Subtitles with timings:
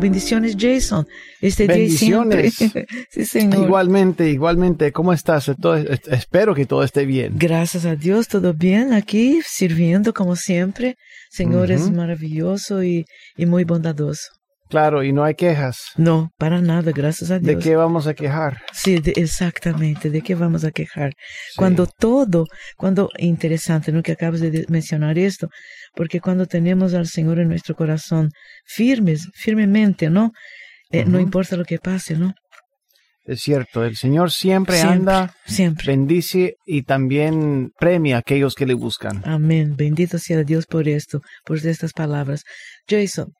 [0.00, 1.06] Bendiciones, Jason.
[1.40, 2.54] Este Bendiciones.
[3.10, 3.64] sí, señor.
[3.64, 4.92] Igualmente, igualmente.
[4.92, 5.50] ¿Cómo estás?
[5.60, 7.34] Todo, espero que todo esté bien.
[7.36, 10.96] Gracias a Dios, todo bien aquí, sirviendo como siempre.
[11.30, 13.04] Señor es maravilloso y,
[13.36, 14.28] y muy bondadoso.
[14.68, 15.78] Claro, y no hay quejas.
[15.96, 17.56] No, para nada, gracias a Dios.
[17.56, 18.58] ¿De qué vamos a quejar?
[18.72, 21.12] Sí, de- exactamente, ¿de qué vamos a quejar?
[21.56, 24.00] Cuando todo, cuando, interesante, ¿no?
[24.04, 25.48] Que acabas de- mencionar esto,
[25.94, 28.30] porque cuando tenemos al Señor en nuestro corazón
[28.64, 30.32] firmes, firmemente, ¿no?
[30.90, 32.34] Eh, No importa lo que pase, ¿no?
[33.26, 35.86] Es cierto, el Señor siempre, Siempre, anda, siempre.
[35.86, 39.22] bendice y también premia a aquellos que le buscan.
[39.24, 39.76] Amén.
[39.76, 42.42] Bendito sea Dios por esto, por estas palabras.
[42.88, 43.32] Jason,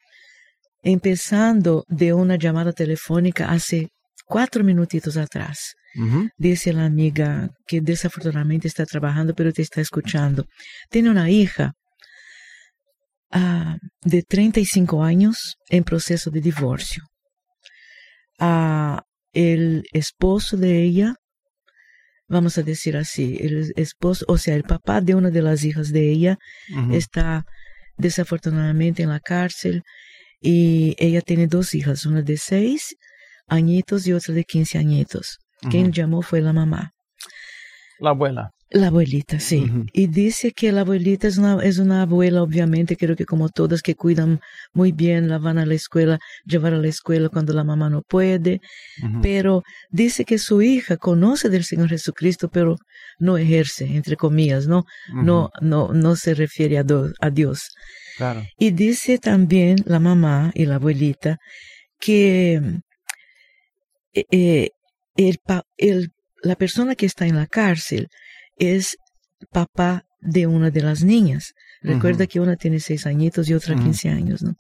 [0.82, 3.88] empezando de una llamada telefónica hace
[4.26, 5.74] cuatro minutitos atrás,
[6.36, 10.44] dice la amiga que desafortunadamente está trabajando, pero te está escuchando.
[10.88, 11.72] Tiene una hija
[13.30, 17.04] ah, de 35 años en proceso de divorcio.
[18.38, 21.14] Ah, el esposo de ella,
[22.28, 25.92] vamos a decir así, el esposo, o sea, el papá de una de las hijas
[25.92, 26.38] de ella,
[26.92, 27.44] está
[27.96, 29.82] desafortunadamente en la cárcel
[30.40, 32.96] y ella tiene dos hijas, una de seis
[33.46, 35.38] añitos y otra de quince añitos.
[35.70, 36.92] Quien llamó fue la mamá.
[37.98, 38.50] La abuela.
[38.72, 39.68] La abuelita, sí.
[39.92, 43.82] Y dice que la abuelita es una, es una abuela, obviamente, creo que como todas,
[43.82, 44.38] que cuidan
[44.72, 48.02] muy bien, la van a la escuela, llevar a la escuela cuando la mamá no
[48.02, 48.60] puede.
[49.22, 52.76] Pero dice que su hija conoce del Señor Jesucristo, pero
[53.18, 54.84] no ejerce, entre comillas, ¿no?
[55.24, 57.70] No, no, no se refiere a, do- a Dios.
[58.18, 58.44] Claro.
[58.56, 61.38] Y dice también la mamá y la abuelita
[61.98, 62.60] que
[64.12, 64.70] eh, eh,
[65.76, 66.12] el-
[66.42, 68.08] la persona que está en la cárcel
[68.60, 68.96] es
[69.50, 71.54] papá de una de las niñas.
[71.82, 74.54] Recuerda que una tiene seis añitos y otra quince años, ¿no?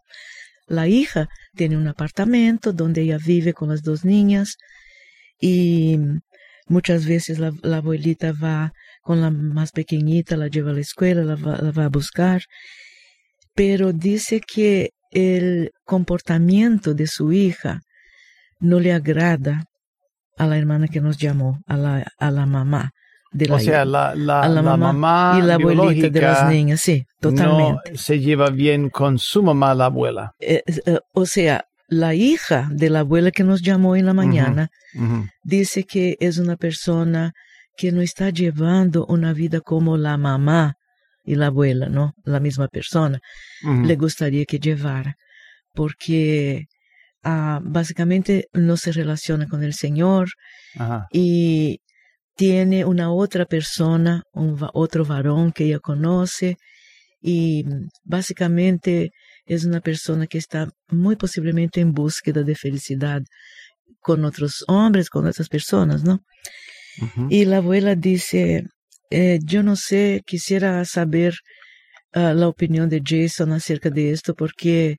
[0.66, 4.56] La hija tiene un apartamento donde ella vive con las dos niñas
[5.38, 5.98] y
[6.66, 8.72] muchas veces la, la abuelita va
[9.02, 12.42] con la más pequeñita, la lleva a la escuela, la va, la va a buscar
[13.54, 17.80] pero dice que el comportamiento de su hija
[18.58, 19.64] no le agrada
[20.38, 22.92] a la hermana que nos llamó, a la, a la mamá
[23.32, 26.80] de la O sea, la, la, la, mamá, mamá y la abuelita de las niñas,
[26.80, 27.92] sí, totalmente.
[27.92, 30.32] no se lleva bien con su mamá, la abuela.
[30.40, 34.70] Eh, eh, o sea, la hija de la abuela que nos llamó en la mañana
[35.42, 37.32] dice que es una persona
[37.76, 40.74] que no está llevando una vida como la mamá
[41.24, 42.12] y la abuela, ¿no?
[42.24, 43.20] La misma persona.
[43.62, 45.16] Le gustaría que llevara,
[45.74, 46.66] porque
[47.24, 50.28] ah, básicamente no se relaciona con el Señor
[51.12, 51.80] y
[52.40, 56.56] tiene una otra persona, un otro varón que ella conoce
[57.20, 57.66] y
[58.02, 59.10] básicamente
[59.44, 63.20] es una persona que está muy posiblemente en búsqueda de felicidad
[64.00, 66.20] con otros hombres, con otras personas, ¿no?
[67.28, 68.64] Y la abuela dice,
[69.10, 71.34] eh, yo no sé, quisiera saber
[72.14, 74.96] ah, la opinión de Jason acerca de esto porque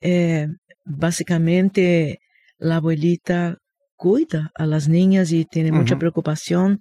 [0.00, 0.46] eh,
[0.86, 2.20] básicamente
[2.56, 3.58] la abuelita
[4.02, 6.80] cuida a las niñas y tiene mucha preocupación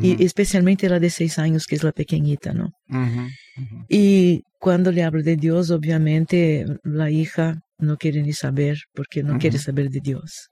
[0.00, 2.70] y especialmente la de seis años que es la pequeñita, ¿no?
[3.88, 9.36] Y cuando le habla de Dios, obviamente la hija no quiere ni saber porque no
[9.40, 10.48] quiere saber de Dios.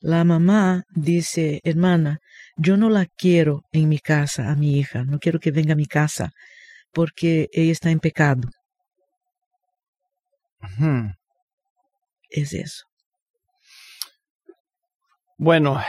[0.00, 2.18] La mamá dice, hermana,
[2.56, 5.76] yo no la quiero en mi casa, a mi hija, no quiero que venga a
[5.76, 6.32] mi casa,
[6.92, 8.48] porque ella está en pecado.
[12.30, 12.82] Es eso.
[15.36, 15.80] Bueno,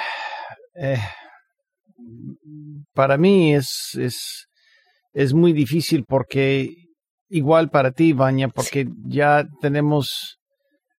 [0.75, 0.97] eh,
[2.93, 4.47] para mí es, es,
[5.13, 6.73] es muy difícil porque
[7.29, 10.37] igual para ti, Baña, porque ya tenemos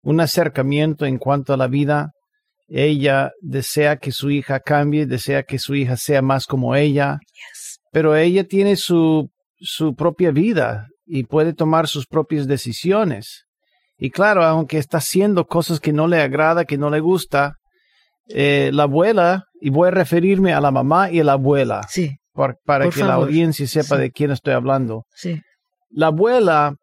[0.03, 2.11] un acercamiento en cuanto a la vida.
[2.67, 7.17] Ella desea que su hija cambie, desea que su hija sea más como ella,
[7.91, 13.45] pero ella tiene su, su propia vida y puede tomar sus propias decisiones.
[13.97, 17.55] Y claro, aunque está haciendo cosas que no le agrada, que no le gusta,
[18.27, 22.17] eh, la abuela, y voy a referirme a la mamá y a la abuela, Sí,
[22.33, 24.01] por- para Por que la audiencia sepa Sí.
[24.01, 25.05] de quién estoy hablando.
[25.13, 25.41] sí,
[25.89, 26.75] La abuela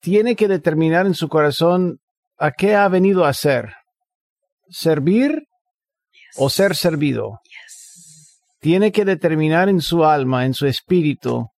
[0.00, 1.98] tiene que determinar en su corazón
[2.38, 3.74] a qué ha venido a hacer.
[4.68, 5.42] ¿Servir
[6.36, 7.40] o ser servido?
[8.60, 11.48] Tiene que determinar en su alma, en su espíritu,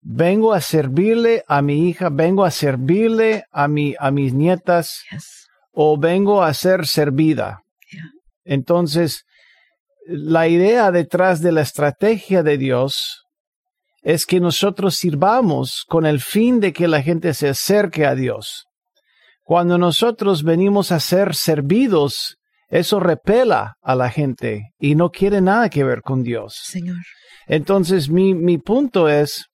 [0.00, 5.46] vengo a servirle a mi hija, vengo a servirle a mi, a mis nietas, Yes.
[5.72, 7.62] o vengo a ser servida.
[8.46, 9.24] Entonces,
[10.06, 13.24] la idea detrás de la estrategia de Dios
[14.02, 18.66] es que nosotros sirvamos con el fin de que la gente se acerque a Dios.
[19.42, 22.36] Cuando nosotros venimos a ser servidos,
[22.68, 26.56] eso repela a la gente y no quiere nada que ver con Dios.
[26.62, 26.98] Señor.
[27.48, 29.46] Entonces, mi, mi punto es,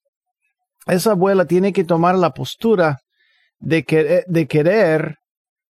[0.85, 2.99] esa abuela tiene que tomar la postura
[3.59, 5.17] de, que, de querer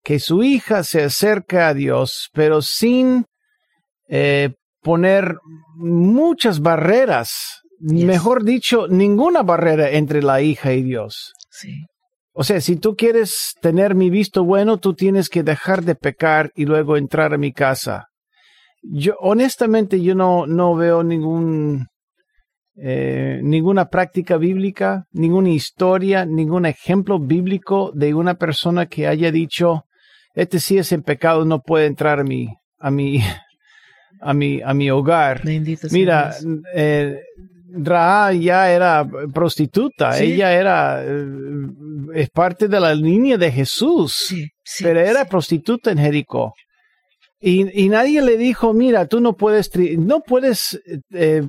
[0.03, 3.25] que su hija se acerque a Dios, pero sin
[4.09, 5.38] eh, poner
[5.75, 8.05] muchas barreras, Yes.
[8.05, 11.33] mejor dicho, ninguna barrera entre la hija y Dios.
[11.50, 11.85] Sí.
[12.31, 16.51] O sea, si tú quieres tener mi visto bueno, tú tienes que dejar de pecar
[16.55, 18.07] y luego entrar a mi casa.
[18.81, 21.88] Yo, honestamente, yo no, no veo ningún,
[22.75, 29.85] eh, ninguna práctica bíblica, ninguna historia, ningún ejemplo bíblico de una persona que haya dicho,
[30.33, 32.50] este sí es en pecado, no puede entrar a mi,
[32.80, 33.19] a mi,
[34.21, 35.41] a mi, a mi hogar.
[35.44, 36.33] Bendito Mira,
[36.74, 37.19] eh,
[37.75, 39.03] Ra ya era
[39.33, 40.33] prostituta, Sí.
[40.33, 41.25] ella era eh,
[42.13, 46.53] es parte de la línea de Jesús, Sí, sí, pero era prostituta en Jericó.
[47.39, 50.79] Y, y nadie le dijo, mira, tú no puedes, no puedes
[51.12, 51.41] eh,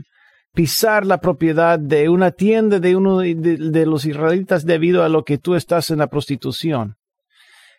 [0.55, 5.25] pisar la propiedad de una tienda de uno de, de los israelitas debido a lo
[5.25, 6.97] que tú estás en la prostitución.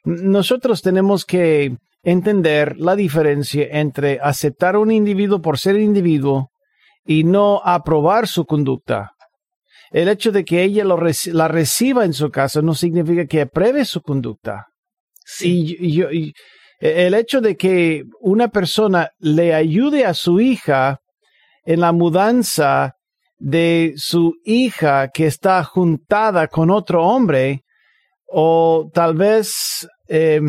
[0.06, 6.52] Nosotros tenemos que entender la diferencia entre aceptar a un individuo por ser individuo
[7.04, 9.12] y no aprobar su conducta.
[9.92, 13.42] El hecho de que ella lo reci- la reciba en su casa no significa que
[13.42, 14.68] apruebe su conducta.
[15.26, 15.76] Sí.
[15.80, 16.34] Y yo- y
[16.80, 21.00] el hecho de que una persona le ayude a su hija
[21.66, 22.94] en la mudanza
[23.38, 27.62] de su hija que está juntada con otro hombre,
[28.28, 30.42] o tal vez eh,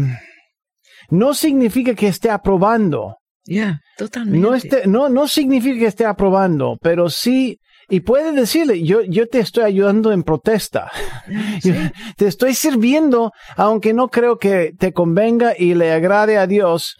[1.10, 3.16] no significa que esté aprobando.
[3.44, 4.38] Ya, totalmente.
[4.40, 7.58] No, esté, no, no significa que esté aprobando, pero sí,
[7.88, 10.90] y puede decirle, yo, yo te estoy ayudando en protesta.
[11.62, 11.72] Sí.
[12.16, 16.96] Te estoy sirviendo, aunque no creo que te convenga y le agrade a Dios.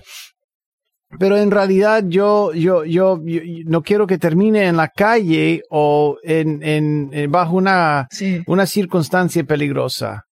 [1.18, 5.62] Pero en realidad yo, yo, yo, yo- yo no quiero que termine en la calle
[5.70, 8.42] o en, en, en- bajo una, Sí.
[8.46, 10.22] una circunstancia peligrosa.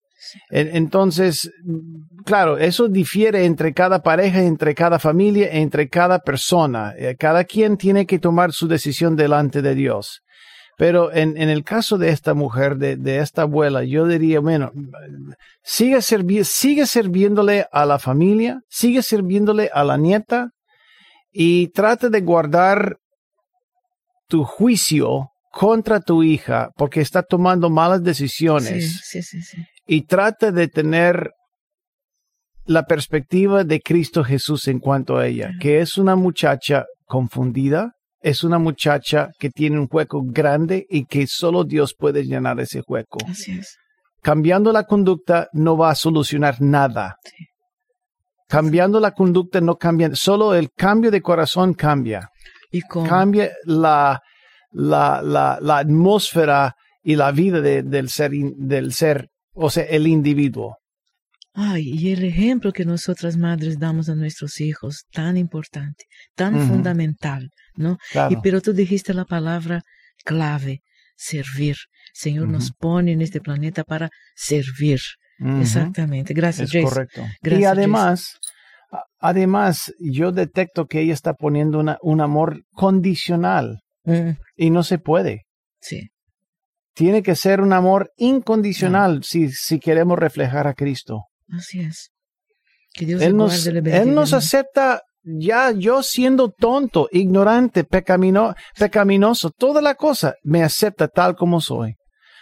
[0.49, 1.51] En- Entonces,
[2.25, 6.93] claro, eso difiere entre cada pareja, entre cada familia, entre cada persona.
[6.97, 10.21] Eh, Cada quien tiene que tomar su decisión delante de Dios.
[10.77, 14.71] Pero en, el caso de esta mujer, de, esta abuela, yo diría, bueno,
[15.63, 20.49] sigue, sigue sirviéndole a la familia, sigue sirviéndole a la nieta
[21.31, 22.97] y trata de guardar
[24.27, 29.57] tu juicio contra tu hija porque está tomando malas decisiones sí, sí, sí.
[29.85, 31.31] Y trata de tener
[32.65, 37.91] la perspectiva de Cristo Jesús en cuanto a ella, que es una muchacha confundida,
[38.21, 42.81] es una muchacha que tiene un hueco grande y que solo Dios puede llenar ese
[42.87, 43.19] hueco.
[43.29, 43.77] Así es.
[44.23, 47.17] Cambiando la conducta no va a solucionar nada.
[47.23, 47.45] Sí.
[48.47, 52.29] Cambiando la conducta no cambia, solo el cambio de corazón cambia.
[52.71, 54.19] Y con Cambia la,
[54.71, 56.73] la, la, la atmósfera
[57.03, 60.77] y la vida de- del, ser, del ser, o sea, el individuo.
[61.53, 66.03] Ay, y el ejemplo que nosotras madres damos a nuestros hijos, tan importante,
[66.35, 67.97] tan fundamental, ¿no?
[68.11, 68.33] Claro.
[68.33, 69.81] Y pero tú dijiste la palabra
[70.25, 70.81] clave,
[71.15, 71.77] servir.
[72.13, 74.99] Señor nos pone en este planeta para servir.
[75.61, 76.33] Exactamente.
[76.33, 76.89] Gracias, Es Jason.
[76.89, 77.21] correcto.
[77.41, 78.37] Gracias, y además,
[79.19, 84.99] además, yo detecto que ella está poniendo una, un amor condicional Mm, y no se
[84.99, 85.45] puede.
[85.81, 86.09] sí,
[86.95, 91.25] Tiene que ser un amor incondicional si, si queremos reflejar a Cristo.
[91.49, 92.09] así es.
[92.93, 99.81] Que Dios Él nos, él nos acepta ya yo siendo tonto, ignorante, pecamino, pecaminoso, toda
[99.81, 101.95] la cosa, me acepta tal como soy.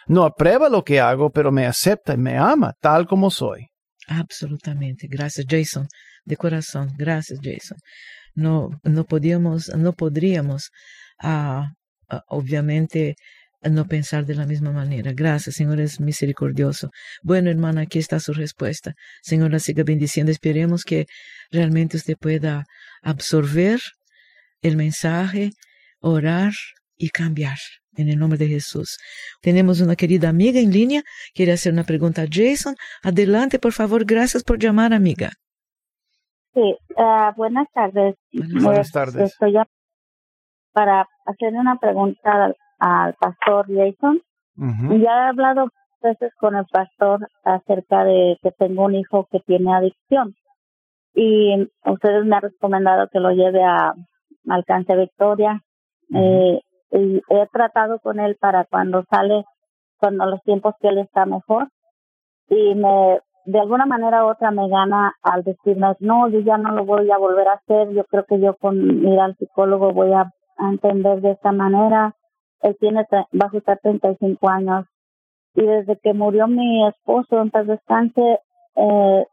[0.05, 3.67] No aprueba lo que hago, pero me acepta y me ama tal como soy.
[4.07, 5.07] Absolutamente.
[5.09, 5.87] Gracias, Jason.
[6.25, 6.91] De corazón.
[6.97, 7.77] Gracias, Jason.
[8.35, 10.69] No, no podíamos, no podríamos,
[11.19, 11.71] ah,
[12.09, 13.15] ah, obviamente,
[13.69, 15.11] no pensar de la misma manera.
[15.13, 16.89] Gracias, Señor, es misericordioso.
[17.21, 18.93] Bueno, hermana, aquí está su respuesta.
[19.21, 20.31] Señor, la siga bendiciendo.
[20.31, 21.05] Esperemos que
[21.51, 22.65] realmente usted pueda
[23.01, 23.79] absorber
[24.61, 25.51] el mensaje,
[25.99, 26.53] orar
[26.97, 27.57] y cambiar.
[27.95, 28.97] En el nombre de Jesús.
[29.39, 31.03] Tenemos una querida amiga en línea.
[31.35, 32.75] Quiere hacer una pregunta a Jason.
[33.03, 34.03] Adelante, por favor.
[34.03, 35.33] Gracias por llamar, amiga.
[36.55, 38.15] Sí, ah, buenas tardes.
[38.31, 39.31] Buenas Buenas Eh, tardes.
[39.31, 39.53] Estoy
[40.71, 44.21] para hacerle una pregunta al, pastor Jason.
[44.55, 45.69] Ya he hablado
[46.01, 50.35] veces con el pastor acerca de que tengo un hijo que tiene adicción
[51.15, 53.93] y ustedes me han recomendado que lo lleve a
[54.49, 55.61] Alcance Victoria.
[56.13, 56.59] eh,
[56.91, 59.45] y he tratado con él para cuando sale,
[59.97, 61.69] cuando los tiempos que él está mejor
[62.49, 66.71] y me de alguna manera u otra me gana al decirme, no, yo ya no
[66.71, 70.13] lo voy a volver a hacer, yo creo que yo con ir al psicólogo voy
[70.13, 72.15] a, entender de esta manera.
[72.63, 74.85] Él tiene, va a ajustar 35 años
[75.55, 78.39] y desde que murió mi esposo en paz descanse,
[78.75, 79.25] eh,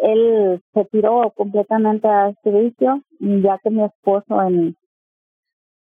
[0.00, 4.76] él se tiró completamente a este vicio, ya que mi esposo en,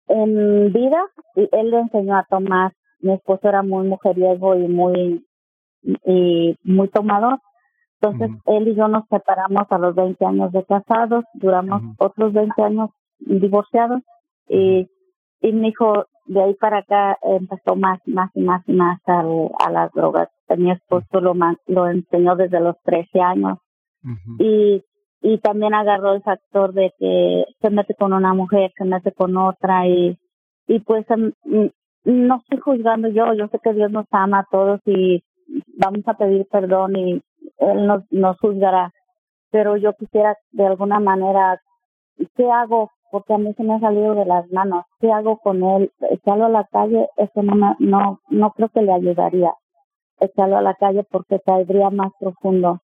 [0.06, 1.02] en vida,
[1.34, 2.72] él le enseñó a tomar.
[3.00, 5.24] Mi esposo era muy mujeriego y muy
[6.04, 7.40] y muy tomador.
[8.00, 12.62] Entonces, él y yo nos separamos a los 20 años de casados, duramos otros 20
[12.62, 14.02] años divorciados
[14.48, 14.88] y,
[15.40, 19.50] y mi hijo de ahí para acá empezó más, más y más y más al,
[19.58, 20.28] a las drogas.
[20.56, 21.34] Mi esposo lo,
[21.66, 23.58] lo enseñó desde los 13 años
[24.38, 24.82] y,
[25.20, 29.36] y también agarró el factor de que se mete con una mujer, se mete con
[29.36, 30.18] otra y,
[30.66, 31.32] y pues em,
[32.04, 35.22] no estoy juzgando yo, yo sé que Dios nos ama a todos y
[35.78, 37.22] vamos a pedir perdón y
[37.58, 38.92] Él nos, nos juzgará.
[39.50, 41.60] Pero yo quisiera de alguna manera,
[42.36, 42.90] ¿qué hago?
[43.10, 44.84] Porque a mí se me ha salido de las manos.
[45.00, 45.90] ¿Qué hago con él?
[46.10, 49.54] Echarlo a la calle, eso no, no, no creo que le ayudaría.
[50.20, 52.80] Echarlo a la calle porque caería más profundo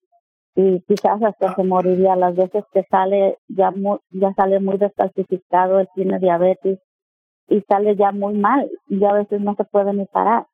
[0.55, 5.79] y quizás hasta se moriría las veces que sale ya muy, ya sale muy descalcificado,
[5.79, 6.79] él tiene diabetes
[7.47, 10.45] y sale ya muy mal y a veces no se puede ni parar.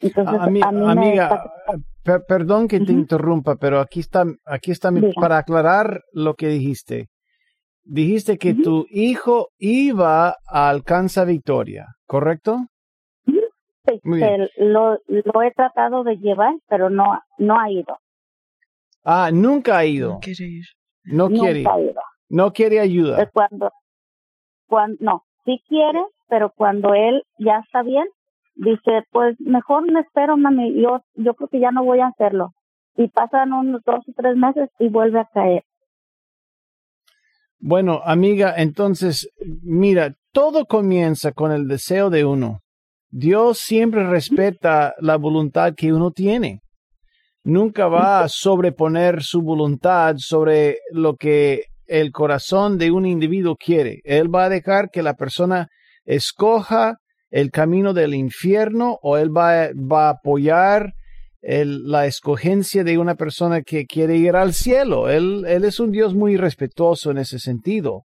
[0.00, 1.44] Entonces, amiga,
[2.26, 7.06] perdón que te interrumpa, pero aquí está, aquí está para aclarar lo que dijiste.
[7.84, 12.66] Dijiste que tu hijo iba a Alcanza Victoria, ¿correcto?
[13.24, 14.00] Sí,
[14.58, 17.98] lo, lo he tratado de llevar, pero no, no ha ido.
[19.04, 20.14] Ah, nunca ha ido.
[20.14, 20.64] No quiere ir.
[21.04, 21.64] No quiere.
[22.28, 23.28] No quiere ayuda.
[23.32, 23.72] Cuando,
[24.68, 28.06] cuando, no, sí quiere, pero cuando él ya está bien,
[28.54, 32.52] dice, pues mejor me espero, mami, yo, yo creo que ya no voy a hacerlo.
[32.96, 35.64] Y pasan unos dos o tres meses y vuelve a caer.
[37.64, 39.28] Bueno, amiga, entonces,
[39.62, 42.58] mira, todo comienza con el deseo de uno.
[43.08, 46.58] Dios siempre respeta la voluntad que uno tiene.
[47.44, 54.00] Nunca va a sobreponer su voluntad sobre lo que el corazón de un individuo quiere.
[54.02, 55.68] Él va a dejar que la persona
[56.04, 56.96] escoja
[57.30, 60.94] el camino del infierno o él va, va a apoyar
[61.42, 65.08] la escogencia de una persona que quiere ir al cielo.
[65.10, 68.04] Él, él es un Dios muy respetuoso en ese sentido.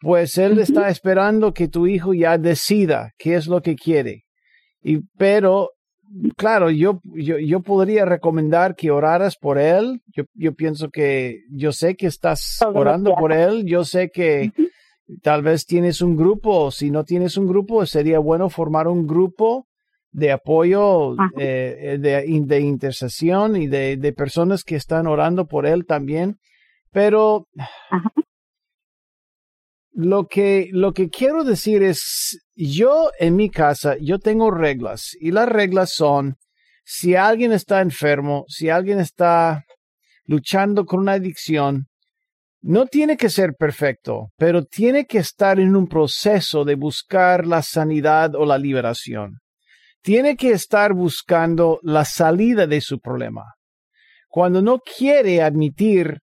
[0.00, 4.24] Pues él está esperando que tu hijo ya decida qué es lo que quiere.
[4.82, 5.70] Y, pero,
[6.36, 10.00] claro, yo, yo, yo podría recomendar que oraras por él.
[10.06, 13.64] Yo, yo pienso que, yo sé que estás orando por él.
[13.66, 14.52] Yo sé que
[15.22, 19.66] Tal vez tienes un grupo, si no tienes un grupo, sería bueno formar un grupo
[20.10, 25.66] de apoyo, eh, eh, de, de, intercesión y de, de, personas que están orando por
[25.66, 26.38] él también.
[26.90, 27.46] Pero
[29.92, 35.32] lo que, lo que quiero decir es, yo en mi casa, yo tengo reglas y
[35.32, 36.36] las reglas son,
[36.84, 39.64] si alguien está enfermo, si alguien está
[40.24, 41.88] luchando con una adicción,
[42.60, 47.62] no tiene que ser perfecto, pero tiene que estar en un proceso de buscar la
[47.62, 49.38] sanidad o la liberación.
[50.02, 53.54] Tiene que estar buscando la salida de su problema.
[54.28, 56.18] Cuando no quiere admitir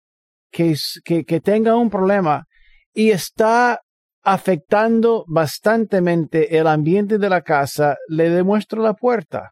[0.51, 2.45] que, que, tenga un problema
[2.93, 3.81] y está
[4.23, 9.51] afectando bastantemente el ambiente de la casa, le demuestro la puerta.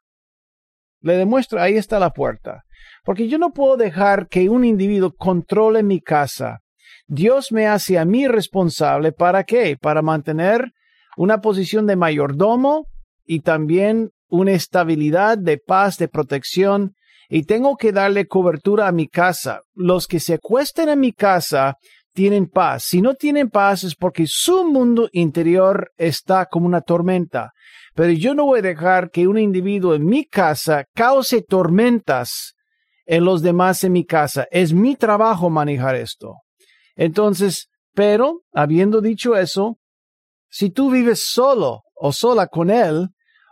[1.02, 2.64] Le demuestro, ahí está la puerta.
[3.04, 6.64] Porque yo no puedo dejar que un individuo controle mi casa
[7.08, 9.78] Dios me hace a mí responsable para qué?
[9.80, 10.72] Para mantener
[11.18, 12.88] una posición de mayordomo
[13.26, 16.96] y también una estabilidad de paz, de protección,
[17.30, 19.62] y tengo que darle cobertura a mi casa.
[19.74, 21.78] Los que se acuesten en mi casa
[22.14, 22.84] tienen paz.
[22.86, 27.52] Si no tienen paz es porque su mundo interior está como una tormenta.
[27.96, 32.54] Pero yo no voy a dejar que un individuo en mi casa cause tormentas
[33.06, 34.48] en los demás en mi casa.
[34.52, 36.36] Es mi trabajo manejar esto.
[36.96, 39.78] Entonces, pero, habiendo dicho eso,
[40.50, 43.08] si tú vives solo o sola con él,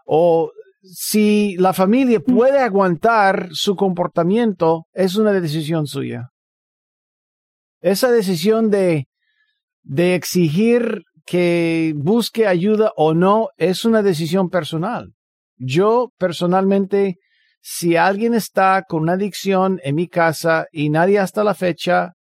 [0.06, 0.52] o
[0.84, 6.32] si la familia puede aguantar su comportamiento, es una decisión suya.
[7.80, 9.08] Esa decisión de,
[9.84, 15.14] de exigir que busque ayuda o no es una decisión personal.
[15.56, 17.20] Yo personalmente,
[17.62, 22.16] si alguien está con una adicción en mi casa y nadie hasta la fecha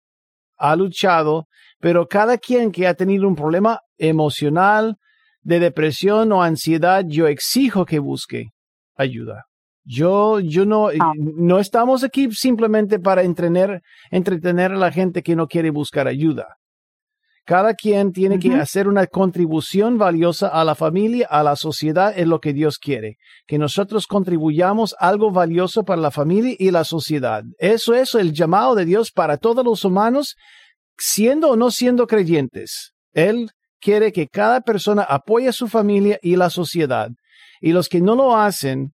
[0.57, 1.47] ha luchado,
[1.79, 4.97] pero cada quien que ha tenido un problema emocional,
[5.49, 8.51] de depresión o ansiedad, yo exijo que busque
[8.95, 9.45] ayuda.
[9.83, 11.13] Yo, yo no, Ah.
[11.17, 16.55] no estamos aquí simplemente para entretener, entretener a la gente que no quiere buscar ayuda.
[17.45, 22.27] Cada quien tiene que hacer una contribución valiosa a la familia, a la sociedad, es
[22.27, 23.17] lo que Dios quiere.
[23.47, 27.41] Que nosotros contribuyamos algo valioso para la familia y la sociedad.
[27.57, 30.35] Eso es el llamado de Dios para todos los humanos,
[30.95, 32.93] siendo o no siendo creyentes.
[33.13, 37.09] Él quiere que cada persona apoye a su familia y la sociedad.
[37.61, 38.93] Y los que no lo hacen,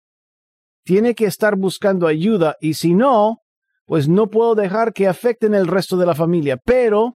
[0.83, 3.37] tiene que estar buscando ayuda y si no,
[3.85, 6.57] pues no puedo dejar que afecten el resto de la familia.
[6.57, 7.15] Pero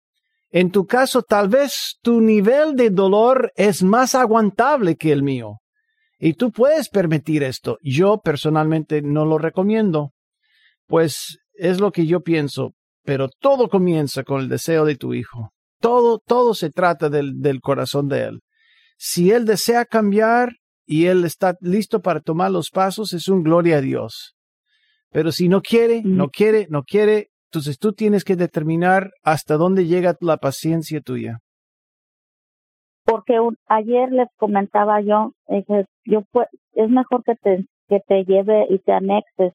[0.50, 5.60] en tu caso, tal vez tu nivel de dolor es más aguantable que el mío.
[6.20, 7.80] Y tú puedes permitir esto.
[7.82, 10.12] Yo personalmente no lo recomiendo.
[10.88, 12.74] Pues es lo que yo pienso.
[13.04, 15.53] Pero todo comienza con el deseo de tu hijo.
[15.84, 18.40] Todo, todo se trata del, del corazón de él.
[18.98, 20.54] Si él desea cambiar
[20.86, 24.34] y él está listo para tomar los pasos, es un gloria a Dios.
[25.12, 29.86] Pero si no quiere, no quiere, no quiere, entonces tú tienes que determinar hasta dónde
[29.86, 31.40] llega la paciencia tuya.
[33.06, 38.24] porque un- ayer les comentaba yo, dije, yo pu- es mejor que te, que te
[38.24, 39.52] lleve y te anexes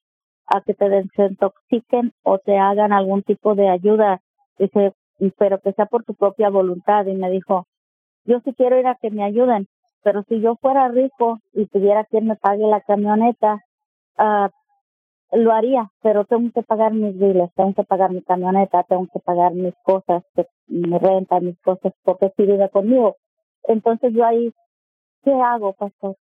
[0.47, 4.21] a que te desintoxiquen o te hagan algún tipo de ayuda,
[4.59, 7.07] dice, y- pero que sea por tu propia voluntad.
[7.07, 7.67] Y me dijo,
[8.25, 9.69] yo sí quiero ir a que me ayuden,
[10.03, 13.65] pero si yo fuera rico y tuviera quien me pague la camioneta,
[14.17, 14.51] ah,
[15.33, 19.19] lo haría, pero tengo que pagar mis biles, tengo que pagar mi camioneta, tengo que
[19.21, 23.17] pagar mis cosas, que- mi renta, mis cosas, porque si vive conmigo.
[23.65, 24.53] Entonces yo ahí,
[25.25, 26.17] ¿qué hago, pastor?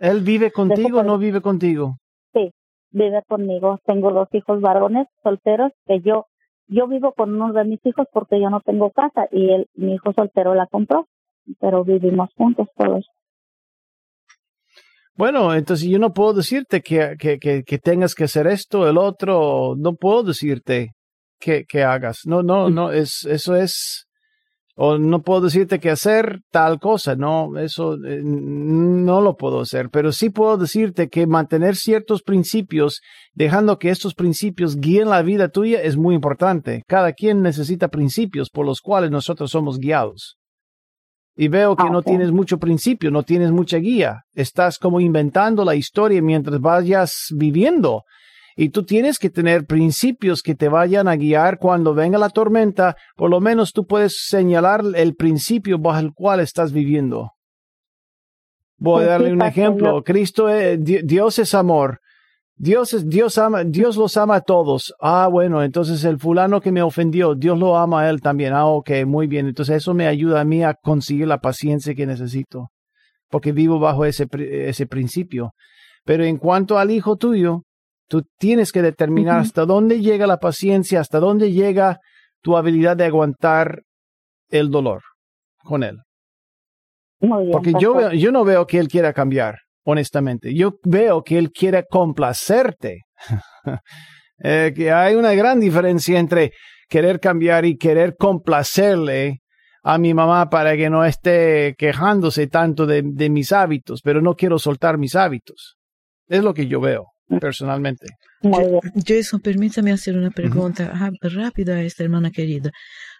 [0.00, 1.98] ¿Él vive contigo o no vive contigo?
[2.32, 2.50] Sí,
[2.90, 3.78] vive conmigo.
[3.84, 6.26] Tengo dos hijos varones solteros que yo,
[6.68, 9.94] yo vivo con uno de mis hijos porque yo no tengo casa y él, mi
[9.94, 11.08] hijo soltero la compró,
[11.60, 13.06] pero vivimos juntos todos.
[15.16, 18.98] Bueno, entonces yo no puedo decirte que, que, que, que tengas que hacer esto, el
[18.98, 20.92] otro, no puedo decirte
[21.40, 22.20] que, que hagas.
[22.24, 24.06] No, no, no, es, eso es,
[24.80, 29.90] o no puedo decirte que hacer tal cosa, no, eso eh, no lo puedo hacer,
[29.90, 33.00] pero sí puedo decirte que mantener ciertos principios,
[33.34, 36.84] dejando que estos principios guíen la vida tuya, es muy importante.
[36.86, 40.36] Cada quien necesita principios por los cuales nosotros somos guiados.
[41.34, 44.22] Y veo que Ah, no tienes mucho principio, no tienes mucha guía.
[44.32, 48.04] Estás como inventando la historia mientras vayas viviendo.
[48.60, 52.96] Y tú tienes que tener principios que te vayan a guiar cuando venga la tormenta.
[53.14, 57.30] Por lo menos tú puedes señalar el principio bajo el cual estás viviendo.
[58.78, 60.02] Voy a Pues darle un ejemplo.
[60.02, 62.00] Cristo, es- Di- Dios es amor.
[62.56, 64.92] Dios es, Dios ama, Dios los ama a todos.
[65.00, 68.52] Ah, bueno, entonces el fulano que me ofendió, Dios lo ama a él también.
[68.54, 69.46] Ah, ok, muy bien.
[69.46, 72.70] Entonces eso me ayuda a mí a conseguir la paciencia que necesito.
[73.30, 75.52] Porque vivo bajo ese, ese principio.
[76.04, 77.62] Pero en cuanto al hijo tuyo,
[78.08, 81.98] tú tienes que determinar hasta dónde llega la paciencia, hasta dónde llega
[82.42, 83.82] tu habilidad de aguantar
[84.50, 85.02] el dolor
[85.62, 85.98] con él.
[87.20, 87.52] Muy bien.
[87.52, 90.54] Porque yo, veo- yo no veo que él quiera cambiar, honestamente.
[90.54, 93.02] Yo veo que él quiere complacerte.
[94.40, 96.52] Eh, que hay una gran diferencia entre
[96.88, 99.40] querer cambiar y querer complacerle
[99.82, 104.34] a mi mamá para que no esté quejándose tanto de, de mis hábitos, pero no
[104.36, 105.76] quiero soltar mis hábitos.
[106.28, 107.06] Es lo que yo veo,
[107.40, 108.06] personalmente.
[108.42, 108.80] Muy bien.
[109.06, 112.70] Jason, permítame hacer una pregunta ah, rápida a esta hermana querida.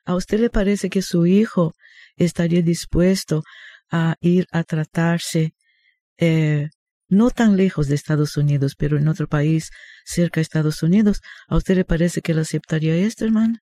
[0.04, 1.72] ¿A usted le parece que su hijo
[2.16, 3.42] estaría dispuesto
[3.90, 5.54] a ir a tratarse
[6.18, 6.68] eh,
[7.08, 9.70] no tan lejos de Estados Unidos, pero en otro país
[10.04, 11.20] cerca de Estados Unidos?
[11.48, 13.60] ¿A usted le parece que él aceptaría esto, hermana?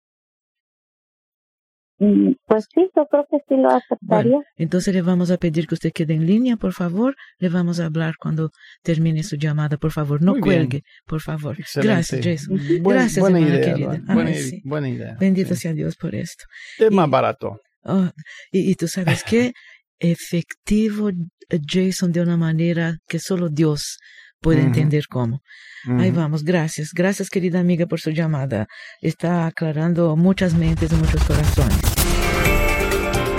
[2.05, 4.31] Mm, Pues sí, yo creo que sí lo aceptaría.
[4.31, 7.15] Bueno, entonces le vamos a pedir que usted quede en línea, por favor.
[7.39, 8.49] Le vamos a hablar cuando
[8.81, 10.21] termine su llamada, por favor.
[10.21, 10.57] No Muy bien.
[10.67, 11.55] cuelgue, por favor.
[11.59, 11.93] Excelente.
[11.93, 12.57] Gracias, Jason.
[12.81, 14.01] Buen- Gracias, buena hermana idea, querida.
[14.13, 14.61] Buena, Ay, sí.
[14.65, 15.17] buena idea.
[15.19, 15.61] Bendito Sí.
[15.61, 16.43] sea Dios por esto.
[16.79, 17.59] Es más barato.
[17.83, 18.09] Oh,
[18.51, 19.53] y, y tú sabes qué?
[19.99, 23.97] Efectivo eh, Jason de una manera que solo Dios
[24.43, 25.41] puede entender cómo.
[25.97, 26.91] Ahí vamos, gracias.
[26.93, 28.67] Gracias, querida amiga, por su llamada.
[29.01, 31.79] Está aclarando muchas mentes y muchos corazones.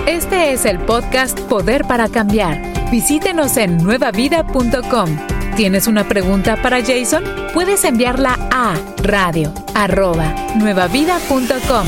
[0.09, 2.61] Este es el podcast Poder para Cambiar.
[2.91, 5.17] Visítenos en nuevavida.com.
[5.57, 7.23] ¿Tienes una pregunta para Jason?
[7.53, 11.87] Puedes enviarla a radio arroba nuevavida.com.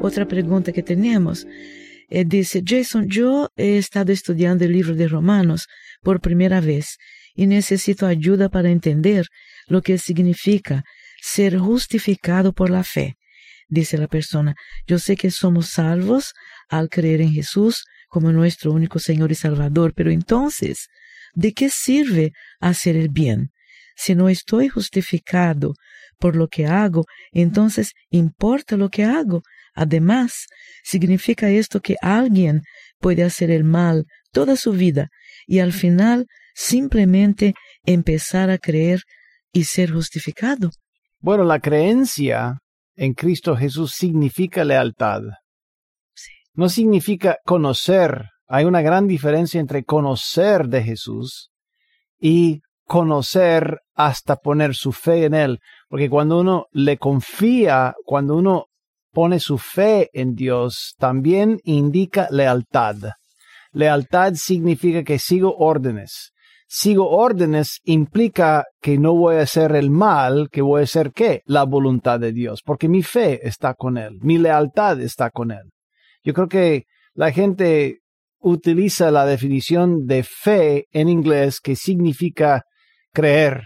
[0.00, 1.46] Otra pregunta que tenemos
[2.10, 5.68] Eh, dice, Jason, yo he estado estudiando el libro de Romanos
[6.02, 6.98] por primera vez
[7.36, 9.26] y necesito ayuda para entender
[9.68, 10.82] lo que significa
[11.22, 13.16] ser justificado por la fe.
[13.68, 14.56] Dice la persona,
[14.88, 16.34] yo sé que somos salvos
[16.68, 20.88] al creer en Jesús como nuestro único Señor y Salvador, pero entonces,
[21.34, 23.52] ¿de qué sirve hacer el bien?
[23.94, 25.74] Si no estoy justificado
[26.18, 29.42] por lo que hago, entonces importa lo que hago.
[29.80, 30.46] Además,
[30.84, 32.60] significa esto que alguien
[32.98, 35.08] puede hacer el mal toda su vida
[35.46, 37.54] y al final simplemente
[37.86, 39.00] empezar a creer
[39.54, 40.68] y ser justificado.
[41.20, 42.58] Bueno, la creencia
[42.94, 45.22] en Cristo Jesús significa lealtad.
[46.52, 48.26] No significa conocer.
[48.48, 51.50] Hay una gran diferencia entre conocer de Jesús
[52.18, 55.58] y conocer hasta poner su fe en Él.
[55.88, 58.66] Porque cuando uno le confía, cuando uno
[59.12, 62.96] pone su fe en Dios, también indica lealtad.
[63.72, 66.32] Lealtad significa que sigo órdenes.
[66.66, 71.42] Sigo órdenes implica que no voy a hacer el mal, que voy a hacer qué?
[71.44, 75.72] La voluntad de Dios, porque mi fe está con Él, mi lealtad está con Él.
[76.22, 77.98] Yo creo que la gente
[78.38, 82.62] utiliza la definición de fe en inglés que significa
[83.12, 83.64] creer.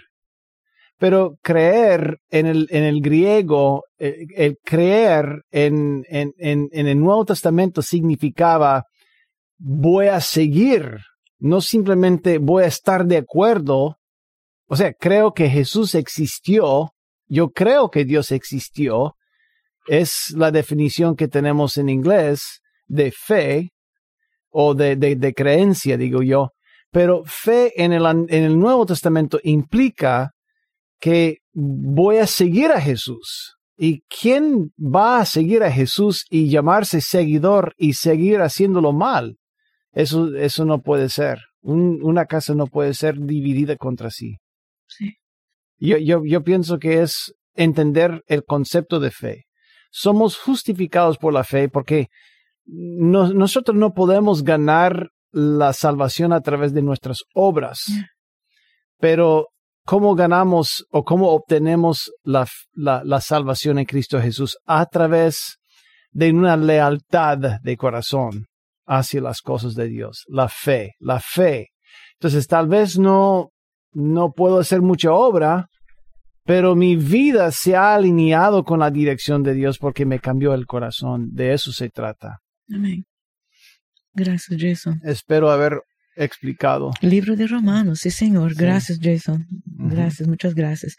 [0.98, 7.24] Pero creer en el, en el griego, eh, el, creer en, en, en, el Nuevo
[7.24, 8.84] Testamento significaba
[9.58, 10.98] voy a seguir,
[11.38, 13.96] no simplemente voy a estar de acuerdo.
[14.66, 16.92] O sea, creo que Jesús existió,
[17.26, 19.16] yo creo que Dios existió,
[19.86, 23.70] es la definición que tenemos en inglés de fe
[24.50, 26.50] o de, de, de creencia, digo yo.
[26.90, 30.30] Pero fe en el, en el Nuevo Testamento implica
[31.04, 33.58] que voy a seguir a Jesús.
[33.76, 39.36] ¿Y quién va a seguir a Jesús y llamarse seguidor y seguir haciéndolo mal?
[39.92, 41.40] Eso, eso no puede ser.
[41.60, 44.38] Un, una casa no puede ser dividida contra sí.
[44.86, 45.18] Sí.
[45.76, 49.44] Yo, yo, yo pienso que es entender el concepto de fe.
[49.90, 52.08] Somos justificados por la fe porque
[52.64, 57.92] no, nosotros no podemos ganar la salvación a través de nuestras obras.
[58.98, 59.48] Pero,
[59.84, 64.56] ¿cómo ganamos o cómo obtenemos la, la, la, salvación en Cristo Jesús?
[64.66, 65.56] A través
[66.10, 68.46] de una lealtad de corazón
[68.86, 71.68] hacia las cosas de Dios, la fe, la fe.
[72.14, 73.50] Entonces, tal vez no,
[73.92, 75.66] no puedo hacer mucha obra,
[76.44, 80.66] pero mi vida se ha alineado con la dirección de Dios porque me cambió el
[80.66, 81.30] corazón.
[81.32, 82.38] De eso se trata.
[82.72, 83.04] Amén.
[84.12, 85.00] Gracias, Jason.
[85.04, 85.80] Espero haber
[86.16, 86.92] explicado.
[87.00, 88.54] Libro de Romanos, sí, señor.
[88.54, 88.98] Gracias.
[89.00, 89.46] Jason.
[89.64, 90.30] Gracias, uh -huh.
[90.30, 90.96] muchas gracias.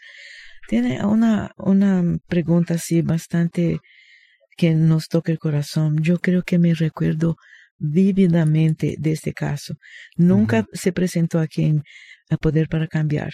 [0.68, 3.78] Tiene una, una pregunta así bastante
[4.56, 5.98] que nos toca el corazón.
[6.02, 7.36] Yo creo que me recuerdo
[7.78, 9.74] vívidamente de este caso.
[10.16, 10.68] Nunca uh -huh.
[10.72, 11.82] se presentó aquí en
[12.30, 13.32] A Poder para Cambiar.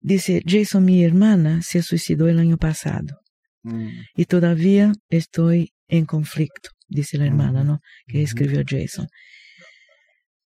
[0.00, 3.20] Dice, Jason, mi hermana se suicidó el año pasado
[3.64, 4.06] uh -huh.
[4.14, 7.80] y todavía estoy en conflicto dice la hermana, ¿no?
[8.06, 9.08] Que escribió Jason.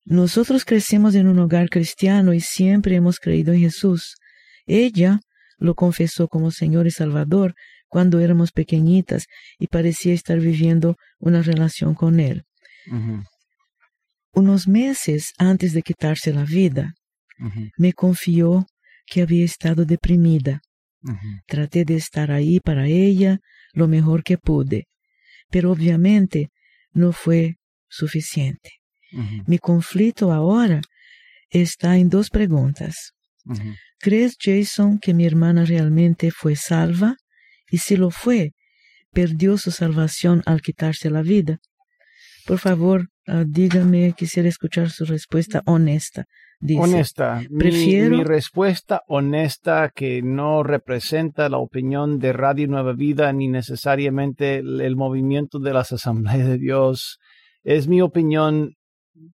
[0.09, 4.16] Nosotros crecimos en un hogar cristiano y siempre hemos creído en Jesús.
[4.66, 5.21] Ella
[5.59, 7.55] lo confesó como Señor y Salvador
[7.88, 9.27] cuando éramos pequeñitas
[9.59, 12.44] y parecía estar viviendo una relación con Él.
[12.90, 13.25] Uh -huh.
[14.33, 16.94] Unos meses antes de quitarse la vida,
[17.38, 17.71] uh -huh.
[17.77, 18.66] me confió
[19.07, 20.61] que había estado deprimida.
[21.03, 21.40] Uh -huh.
[21.47, 23.40] Traté de estar ahí para ella
[23.73, 24.88] lo mejor que pude
[25.51, 26.51] pero obviamente
[26.92, 27.57] no fue
[27.88, 28.71] suficiente.
[29.47, 30.81] Mi conflicto ahora
[31.51, 33.12] está en dos preguntas.
[33.44, 33.77] Uh -huh.
[33.99, 37.16] ¿Crees, Jason, que mi hermana realmente fue salva?
[37.71, 38.53] Y si lo fue,
[39.12, 41.59] ¿perdió su salvación al quitarse la vida?
[42.47, 46.25] Por favor, uh, dígame, quisiera escuchar su respuesta honesta.
[46.61, 47.42] Dice, honesta.
[47.59, 48.11] Prefiero...
[48.11, 54.57] Mi, mi, respuesta honesta que no representa la opinión de Radio Nueva Vida ni necesariamente
[54.57, 57.18] el, el movimiento de las Asambleas de Dios.
[57.64, 58.78] Es mi opinión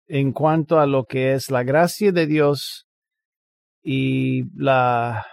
[0.06, 2.86] en cuanto a lo que es la gracia de Dios
[3.82, 5.26] y la,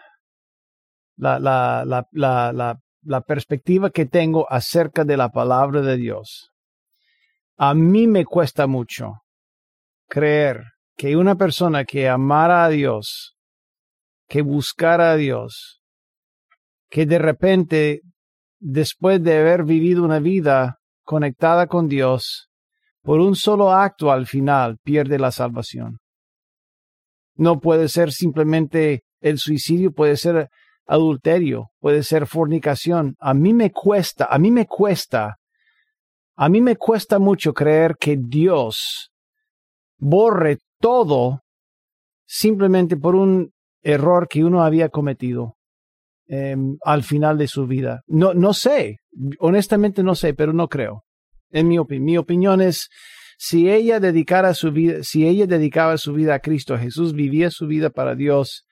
[1.17, 6.51] la, la, la, la, perspectiva que tengo acerca de la palabra de Dios.
[7.57, 9.21] A mí me cuesta mucho
[10.07, 10.63] creer
[10.95, 13.35] que una persona que amara a Dios,
[14.27, 15.81] que buscara a Dios,
[16.89, 18.01] que de repente,
[18.59, 22.48] después de haber vivido una vida conectada con Dios,
[23.01, 25.99] por un solo acto al final pierde la salvación.
[27.35, 30.49] No puede ser simplemente el suicidio, puede ser
[30.85, 33.15] adulterio, puede ser fornicación.
[33.19, 35.37] A mí me cuesta, a mí me cuesta
[36.35, 39.11] A mí me cuesta mucho creer que Dios
[39.97, 41.41] borre todo
[42.25, 45.55] simplemente por un error que uno había cometido
[46.27, 48.03] em, al final de su vida.
[48.07, 48.99] No, no sé,
[49.39, 51.03] honestamente no sé, pero no creo.
[51.51, 52.89] En mi, opinión, mi opinión es,
[53.37, 57.67] si ella dedicara su vida, si ella dedicaba su vida a Cristo, Jesús vivía su
[57.67, 58.65] vida para Dios,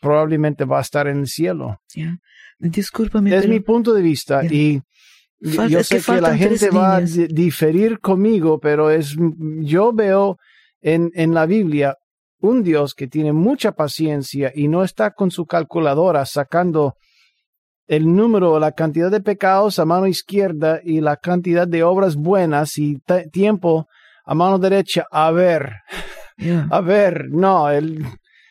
[0.00, 1.80] probablemente va a estar en el cielo.
[1.94, 2.18] Yeah.
[2.58, 3.34] Discúlpame.
[3.34, 4.80] Es mi punto de vista y
[5.40, 9.16] yo sé que, la gente va a diferir conmigo, pero es
[9.60, 10.38] yo veo
[10.80, 11.96] en, en la Biblia
[12.38, 16.96] un Dios que tiene mucha paciencia y no está con su calculadora sacando
[17.86, 22.78] el número, la cantidad de pecados a mano izquierda y la cantidad de obras buenas
[22.78, 22.98] y
[23.30, 23.88] tiempo
[24.24, 25.06] a mano derecha.
[25.10, 25.70] A ver,
[26.70, 28.04] a ver, no, él,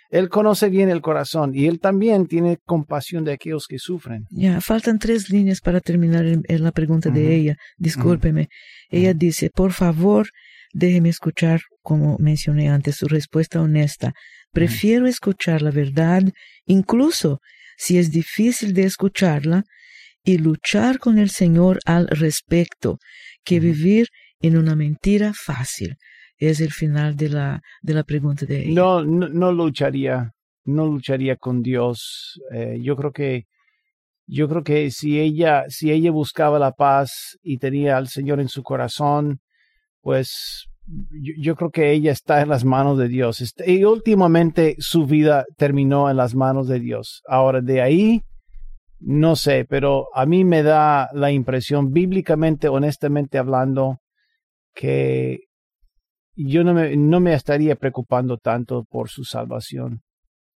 [0.09, 4.25] él conoce bien el corazón y él también tiene compasión de aquellos que sufren.
[4.29, 7.55] Ya, faltan tres líneas para terminar en, la pregunta de ella.
[7.77, 8.49] Discúlpeme.
[8.89, 10.27] Ella dice, por favor,
[10.71, 14.13] déjeme escuchar, como mencioné antes, su respuesta honesta.
[14.51, 16.21] Prefiero escuchar la verdad,
[16.65, 17.39] incluso
[17.77, 19.63] si es difícil de escucharla,
[20.23, 22.97] y luchar con el Señor al respecto,
[23.43, 24.07] que vivir
[24.39, 25.97] en una mentira fácil.
[26.37, 28.73] Es el final de la, de la pregunta de ella.
[28.73, 30.31] No, no, lucharía,
[30.65, 32.39] no lucharía con Dios.
[32.53, 33.45] Eh, yo creo que,
[34.25, 38.47] yo creo que si ella, si ella buscaba la paz y tenía al Señor en
[38.47, 39.41] su corazón,
[40.01, 40.65] pues
[41.11, 43.41] yo, creo que ella está en las manos de Dios.
[43.41, 47.21] Este, y últimamente su vida terminó en las manos de Dios.
[47.27, 48.21] Ahora, de ahí,
[48.99, 53.99] no sé, pero a mí me da la impresión, bíblicamente, honestamente hablando,
[54.73, 55.39] que
[56.35, 60.01] yo no me, no me estaría preocupando tanto por su salvación.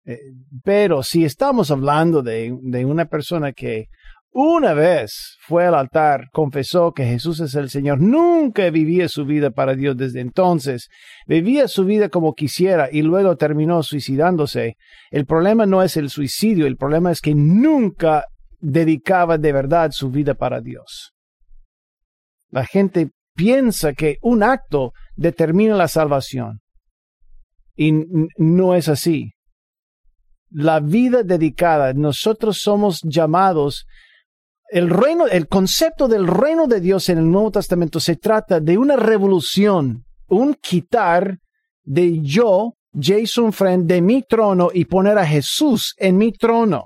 [0.05, 0.19] Eh,
[0.63, 3.87] pero si estamos hablando de, de una persona que
[4.31, 9.49] una vez fue al altar, confesó que Jesús es el Señor, nunca vivía su vida
[9.49, 10.89] para Dios desde entonces,
[11.25, 14.75] vivía su vida como quisiera y luego terminó suicidándose.
[15.09, 18.25] El problema no es el suicidio, el problema es que nunca
[18.59, 21.13] dedicaba de verdad su vida para Dios.
[22.49, 26.59] La gente piensa que un acto determina la salvación
[27.75, 27.91] y
[28.37, 29.31] no es así.
[30.49, 33.85] La vida dedicada, nosotros somos llamados
[34.69, 38.77] el reino, el concepto del reino de Dios en el Nuevo Testamento se trata de
[38.77, 41.38] una revolución, un quitar
[41.84, 46.86] de yo, Jason Friend, de mi trono y poner a Jesús en mi trono.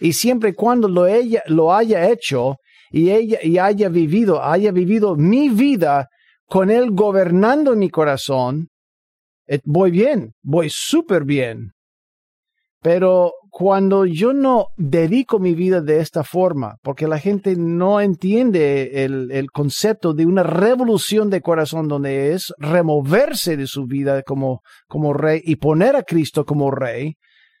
[0.00, 2.56] Y siempre y cuando lo, ella, lo haya hecho
[2.90, 6.08] y ella y haya vivido, haya vivido mi vida
[6.46, 8.68] con él gobernando mi corazón,
[9.46, 11.72] eh, voy bien, voy súper bien.
[12.80, 19.04] Pero cuando yo no dedico mi vida de esta forma, porque la gente no entiende
[19.04, 24.60] el, el, concepto de una revolución de corazón donde es removerse de su vida como,
[24.86, 27.14] como rey y poner a Cristo como rey,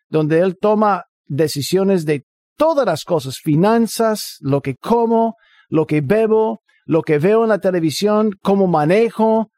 [0.08, 2.24] donde Él toma decisiones de
[2.56, 5.36] todas las cosas, finanzas, lo que como,
[5.68, 9.50] lo que bebo, lo que veo en la televisión, cómo manejo,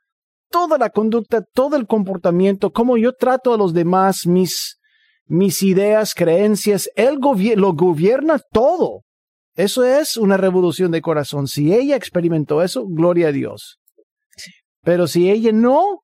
[0.50, 4.79] toda la conducta, todo el comportamiento, cómo yo trato a los demás, mis
[5.30, 7.20] mis ideas, creencias, Él
[7.56, 9.04] lo gobierna todo.
[9.54, 11.46] Eso es una revolución de corazón.
[11.46, 13.78] Si ella experimentó eso, gloria a Dios.
[14.82, 16.00] Pero si ella no,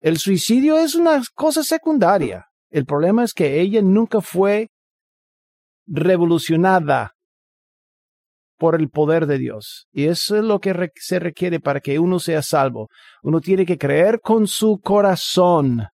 [0.00, 2.46] el suicidio es una cosa secundaria.
[2.70, 4.68] El problema es que ella nunca fue
[5.86, 7.14] revolucionada
[8.58, 9.88] por el poder de Dios.
[9.90, 12.90] Y eso es lo que se requiere para que uno sea salvo.
[13.24, 15.88] Uno tiene que creer con su corazón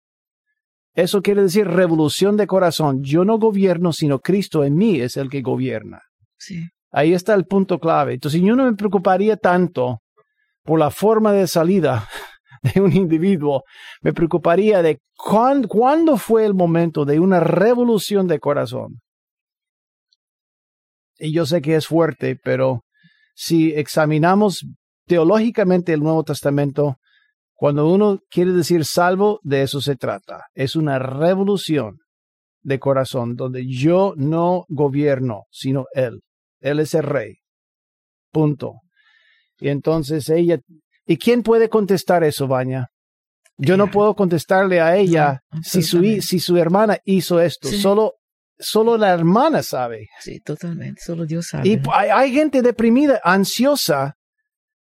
[0.93, 3.03] eso quiere decir revolución de corazón.
[3.03, 6.01] Yo no gobierno, sino Cristo en mí es el que gobierna.
[6.37, 6.67] Sí.
[6.91, 8.13] Ahí está el punto clave.
[8.13, 9.99] Entonces yo no me preocuparía tanto
[10.63, 12.07] por la forma de salida
[12.61, 13.63] de un individuo.
[14.01, 18.99] Me preocuparía de cuándo fue el momento de una revolución de corazón.
[21.17, 22.83] Y yo sé que es fuerte, pero
[23.35, 24.65] si examinamos
[25.05, 26.97] teológicamente el Nuevo Testamento,
[27.61, 30.45] cuando uno quiere decir salvo, de eso se trata.
[30.55, 31.99] Es una revolución
[32.63, 36.21] de corazón donde yo no gobierno, sino Él.
[36.59, 37.35] Él es el rey.
[38.31, 38.79] Punto.
[39.59, 40.57] Y entonces ella,
[41.05, 42.87] ¿y quién puede contestar eso, Baña?
[43.57, 47.69] Yo no puedo contestarle a ella si, su, si su hermana hizo esto.
[47.69, 48.13] Solo,
[48.57, 50.07] solo la hermana sabe.
[50.19, 50.99] Sí, totalmente.
[51.05, 51.69] Solo Dios sabe.
[51.69, 54.15] Y hay, hay gente deprimida, ansiosa,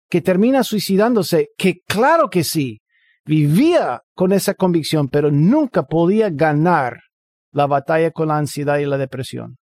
[0.09, 2.81] que termina suicidándose, que claro que sí,
[3.25, 7.01] vivía con esa convicción, pero nunca podía ganar
[7.51, 9.57] la batalla con la ansiedad y la depresión.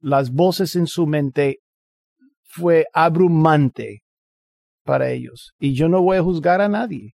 [0.00, 1.58] Las voces en su mente
[2.44, 4.02] fue abrumante
[4.84, 5.52] para ellos.
[5.58, 7.12] Y yo no voy a juzgar a nadie.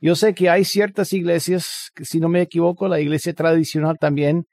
[0.00, 4.44] Yo sé que hay ciertas iglesias, si no me equivoco, la iglesia tradicional también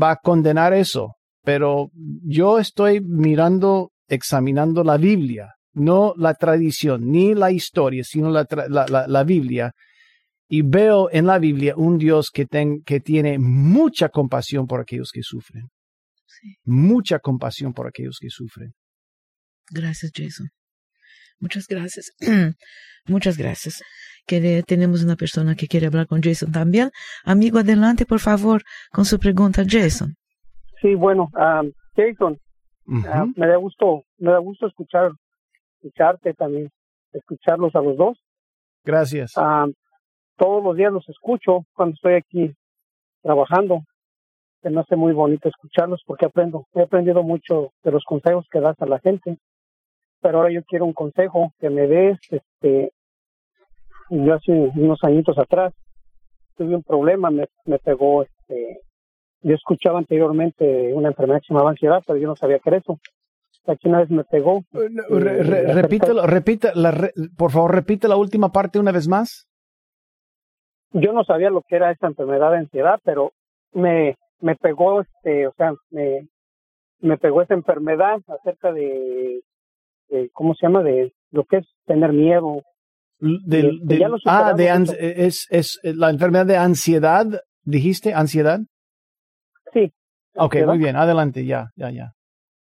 [0.00, 7.34] va a condenar eso, pero yo estoy mirando, examinando la Biblia, no la tradición, ni
[7.34, 9.72] la historia, sino la, la, la, Biblia.
[10.48, 15.10] Y veo en la Biblia un Dios que, ten, que tiene mucha compasión por aquellos
[15.12, 15.68] que sufren.
[16.64, 18.72] Mucha compasión por aquellos que sufren.
[19.70, 20.48] Gracias, Jason.
[21.38, 22.12] Muchas gracias.
[23.06, 23.82] Muchas gracias.
[24.26, 26.90] Que tenemos una persona que quiere hablar con Jason también.
[27.24, 30.14] Amigo, adelante, por favor, con su pregunta, Jason.
[30.80, 31.62] Sí, bueno, ah,
[31.96, 32.38] Jason,
[33.06, 35.12] ah, me da gusto, me da gusto escuchar,
[35.82, 36.70] escucharte también,
[37.12, 38.18] escucharlos a los dos.
[38.84, 39.32] Gracias.
[39.36, 39.66] Ah,
[40.36, 42.54] todos los días los escucho cuando estoy aquí
[43.22, 43.82] trabajando.
[44.62, 46.66] Se me hace muy bonito escucharlos porque aprendo.
[46.74, 49.38] He aprendido mucho de los consejos que das a la gente
[50.22, 52.92] pero ahora yo quiero un consejo que me des, este,
[54.08, 55.74] yo hace unos añitos atrás
[56.56, 58.80] tuve un problema, me, me pegó, este,
[59.40, 62.78] yo escuchaba anteriormente una enfermedad que se llamaba ansiedad, pero yo no sabía qué era
[62.78, 62.98] eso.
[63.66, 64.64] Aquí una vez me pegó.
[64.72, 69.48] Eh, repítelo, repita, la, por favor, repite la última parte una vez más.
[70.92, 73.32] Yo no sabía lo que era esta enfermedad de ansiedad, pero
[73.72, 76.28] me, me pegó, este, o sea, me,
[77.00, 79.40] me pegó esa enfermedad acerca de
[80.32, 80.82] ¿cómo se llama?
[80.82, 82.62] De lo que es tener miedo.
[83.20, 83.80] Del,
[84.26, 84.66] ah, de
[84.98, 87.26] es, es la enfermedad de ansiedad,
[87.62, 88.60] dijiste, ansiedad.
[89.72, 89.92] Sí.
[90.34, 92.12] Ok, muy bien, adelante, ya, ya, ya.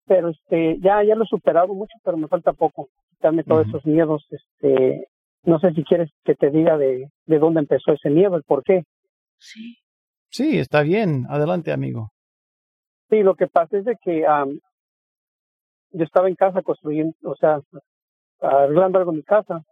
[0.06, 3.84] Pero este, ya, ya lo he superado mucho, pero me falta poco, quitarme todos esos
[3.84, 4.24] miedos.
[4.30, 5.08] Este,
[5.42, 8.62] no sé si quieres que te diga de, de dónde empezó ese miedo, el por
[8.62, 8.84] qué.
[9.38, 9.76] Sí.
[10.28, 12.10] Sí, está bien, adelante, amigo.
[13.08, 14.24] Sí, lo que pasa es de que
[15.92, 17.60] yo estaba en casa construyendo, o sea,
[18.40, 19.62] arreglando algo en mi casa.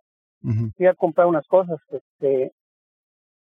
[0.76, 2.52] Fui a comprar unas cosas, este,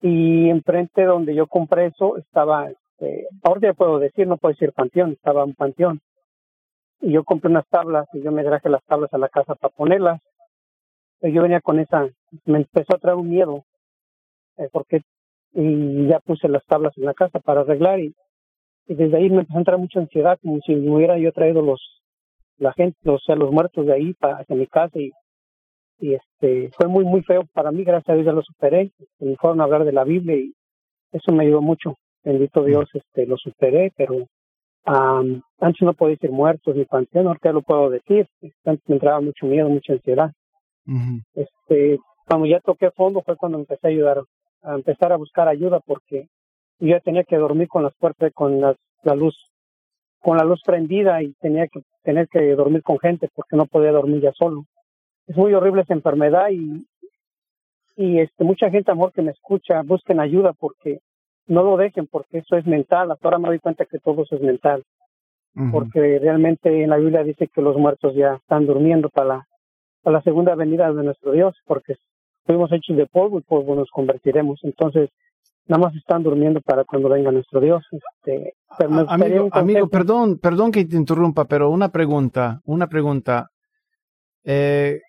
[0.03, 4.73] y enfrente donde yo compré eso estaba, este, ahora ya puedo decir, no puedo decir
[4.73, 6.01] panteón, estaba un panteón.
[7.01, 9.75] Y yo compré unas tablas y yo me traje las tablas a la casa para
[9.75, 10.21] ponerlas.
[11.23, 12.09] Y yo venía con esa,
[12.47, 13.65] me empezó a traer un miedo,
[14.57, 15.03] eh, porque,
[15.53, 18.15] y ya puse las tablas en la casa para arreglar y,
[18.87, 21.63] y desde ahí me empezó a entrar mucha ansiedad, como si me hubiera yo traído
[21.63, 22.03] los,
[22.59, 25.11] la gente, o sea, los muertos de ahí para hacia mi casa y,
[25.99, 29.37] y este fue muy muy feo para mí, gracias a Dios ya lo superé, me
[29.37, 30.55] fueron a hablar de la Biblia y
[31.13, 34.27] eso me ayudó mucho, bendito Dios, este lo superé, pero
[34.87, 38.27] um, antes no podía decir muertos ni panteón, ahorita lo puedo decir,
[38.65, 40.33] antes me entraba mucho miedo, mucha ansiedad.
[41.35, 44.23] Este, cuando ya toqué fondo fue cuando empecé a ayudar,
[44.63, 46.29] a empezar a buscar ayuda porque
[46.81, 49.37] yo tenía que dormir con las puertas, con las, la luz
[50.21, 53.91] con la luz prendida y tenía que tener que dormir con gente porque no podía
[53.91, 54.65] dormir ya solo.
[55.27, 56.87] Es muy horrible esa enfermedad y,
[57.97, 61.01] y este mucha gente, amor, que me escucha, busquen ayuda porque
[61.51, 63.11] no lo dejen porque eso es mental.
[63.11, 64.85] Hasta ahora me doy cuenta que todo eso es mental.
[65.73, 69.49] Porque realmente en la Biblia dice que los muertos ya están durmiendo para la,
[70.01, 71.97] para la segunda venida de nuestro Dios porque
[72.47, 74.61] fuimos hechos de polvo y polvo nos convertiremos.
[74.63, 75.11] Entonces,
[75.67, 77.85] nada más están durmiendo para cuando venga nuestro Dios.
[77.91, 78.55] Este,
[79.09, 83.49] amigo, perdón, perdón que te interrumpa, pero una pregunta, una pregunta.
[84.45, 85.01] Eh,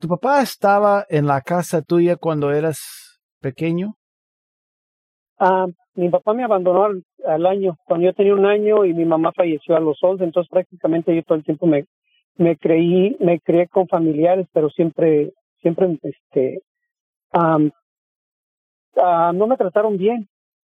[0.00, 3.94] ¿Tu papá estaba en la casa tuya cuando eras pequeño?
[5.38, 6.84] Ah, mi papá me abandonó
[7.24, 10.50] al, año, cuando yo tenía un año y mi mamá falleció a los 11, entonces
[10.50, 11.84] prácticamente yo todo el tiempo me,
[12.36, 16.62] me creí, me crié con familiares, pero siempre, siempre, este,
[18.96, 20.28] Ah, no me trataron bien.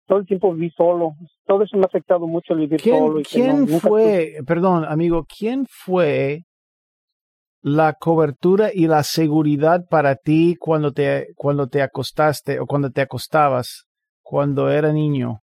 [0.08, 1.14] Todo el tiempo viví solo.
[1.46, 3.20] Todo eso me ha afectado mucho el vivir solo.
[3.20, 6.44] Y ¿quién fue, perdón, amigo, quién fue
[7.64, 13.02] la cobertura y la seguridad para ti cuando te, cuando te acostaste o cuando te
[13.02, 13.86] acostabas,
[14.32, 15.42] cuando era niño?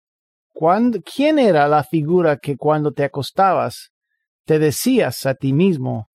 [0.51, 3.91] ¿Cuándo, ¿Quién era la figura que cuando te acostabas
[4.45, 6.07] te decías a ti mismo,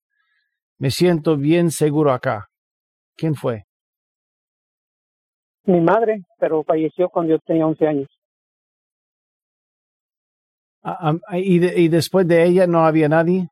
[0.77, 2.47] me siento bien seguro acá?
[3.15, 3.63] ¿Quién fue?
[5.63, 8.09] mi madre, pero falleció cuando yo tenía 11 años.
[10.83, 13.47] Ah, ¿y, ¿Y después de ella no había nadie?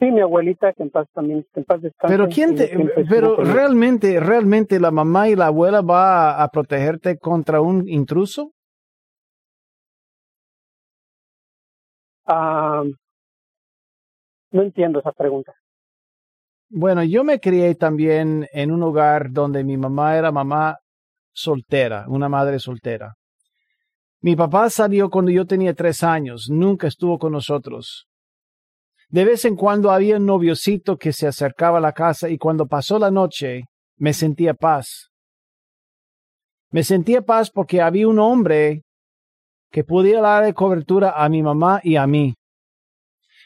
[0.00, 2.16] Sí, mi abuelita, que en paz también, en paz descanse.
[2.16, 2.70] Pero quién te,
[3.06, 8.52] pero realmente, realmente la mamá y la abuela va a, protegerte contra un intruso?
[12.24, 12.82] Ah,
[14.52, 15.52] no entiendo esa pregunta.
[16.70, 20.78] Bueno, yo me crié también en un hogar donde mi mamá era mamá
[21.30, 23.16] soltera, una madre soltera.
[24.22, 28.09] Mi papá salió cuando yo tenía tres años, nunca estuvo con nosotros.
[29.10, 32.66] De vez en cuando había un noviocito que se acercaba a la casa y cuando
[32.66, 33.64] pasó la noche
[33.96, 35.10] me sentía paz.
[36.70, 38.82] Me sentía paz porque había un hombre
[39.72, 42.34] que podía dar cobertura a mi mamá y a mí.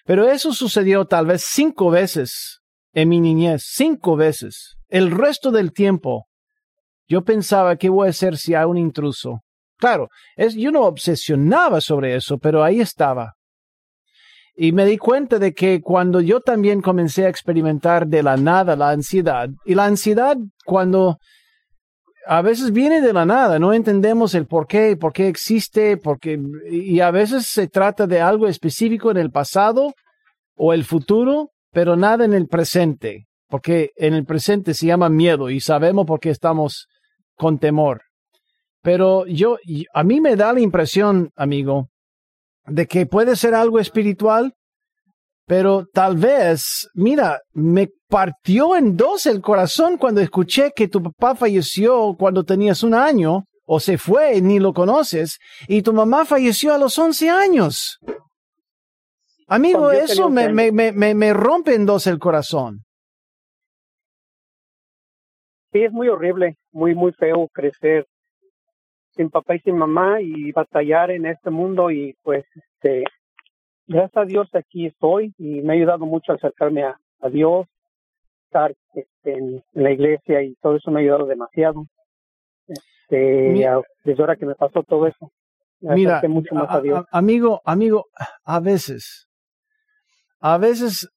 [0.04, 2.60] Pero eso sucedió tal vez cinco veces
[2.92, 4.76] en mi niñez, cinco veces.
[4.88, 6.26] El resto del tiempo
[7.08, 9.40] yo pensaba qué voy a hacer si hay un intruso.
[9.78, 13.32] Claro, yo no obsesionaba sobre eso, pero ahí estaba.
[14.56, 18.76] Y me di cuenta de que cuando yo también comencé a experimentar de la nada
[18.76, 21.18] la ansiedad, y la ansiedad cuando
[22.26, 26.40] a veces viene de la nada, no entendemos el por qué, por qué existe, porque,
[26.70, 29.92] y a veces se trata de algo específico en el pasado
[30.56, 35.50] o el futuro, pero nada en el presente, porque en el presente se llama miedo
[35.50, 36.86] y sabemos por qué estamos
[37.34, 38.02] con temor.
[38.80, 39.58] Pero yo,
[39.92, 41.88] a mí me da la impresión, amigo,
[42.66, 44.54] de que puede ser algo espiritual,
[45.46, 51.34] pero tal vez, mira, me partió en dos el corazón cuando escuché que tu papá
[51.34, 55.38] falleció cuando tenías un año, o se fue, ni lo conoces,
[55.68, 57.98] y tu mamá falleció a los once años.
[59.46, 62.80] Amigo, eso me, me, me, me rompe en dos el corazón.
[65.72, 68.06] Sí, es muy horrible, muy, muy feo crecer
[69.16, 73.04] sin papá y sin mamá y batallar en este mundo y pues este
[73.86, 76.98] gracias a Dios aquí estoy y me ha ayudado mucho a acercarme a,
[77.30, 77.66] Dios
[78.46, 81.86] estar este, en, la iglesia y todo eso me ha ayudado demasiado
[82.66, 83.66] este,
[84.04, 85.30] desde ahora que me pasó todo eso
[85.80, 87.04] mira mucho más a, Dios.
[87.10, 88.06] amigo amigo
[88.44, 89.26] a veces
[90.40, 91.08] a veces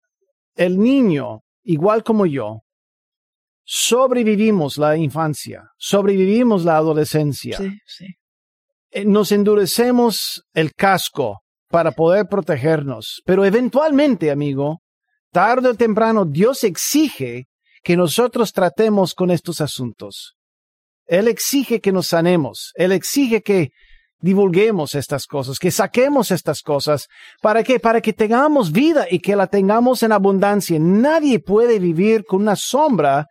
[0.56, 2.62] el niño igual como yo
[3.68, 7.57] sobrevivimos la infancia, sobrevivimos la adolescencia.
[7.57, 8.05] Sí, sí.
[8.91, 14.80] Eh, nos endurecemos el casco para poder protegernos, pero eventualmente, amigo,
[15.34, 17.47] tarde o temprano, Dios exige
[17.84, 20.36] que nosotros tratemos con estos asuntos.
[21.05, 23.72] Él exige que nos sanemos, Él exige que
[24.20, 27.07] divulguemos estas cosas, que saquemos estas cosas.
[27.41, 27.82] ¿Para qué?
[27.82, 30.80] Para que tengamos vida y que la tengamos en abundancia.
[30.80, 33.28] Nadie puede vivir con una sombra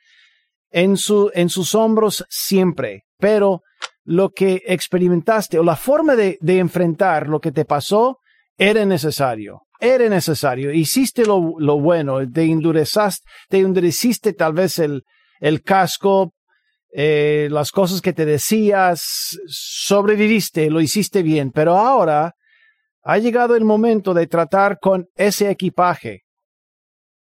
[0.76, 3.62] en, su, en sus hombros siempre, pero
[4.04, 8.18] lo que experimentaste o la forma de, de enfrentar lo que te pasó
[8.58, 9.62] era necesario.
[9.80, 10.70] Era necesario.
[10.70, 15.02] Hiciste lo, lo bueno, te endurezaste, te endureciste tal vez el,
[15.40, 16.34] el casco,
[16.92, 22.34] eh, las cosas que te decías, sobreviviste, lo hiciste bien, pero ahora
[23.02, 26.24] ha llegado el momento de tratar con ese equipaje.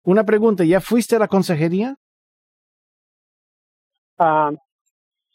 [0.02, 1.96] Una pregunta, ¿ya fuiste a la consejería?
[4.18, 4.52] Ah,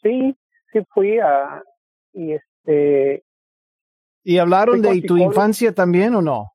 [0.02, 0.36] sí,
[0.72, 1.62] sí fui a
[2.12, 3.24] y este.
[4.22, 6.52] ¿Y hablaron de tu infancia también o no?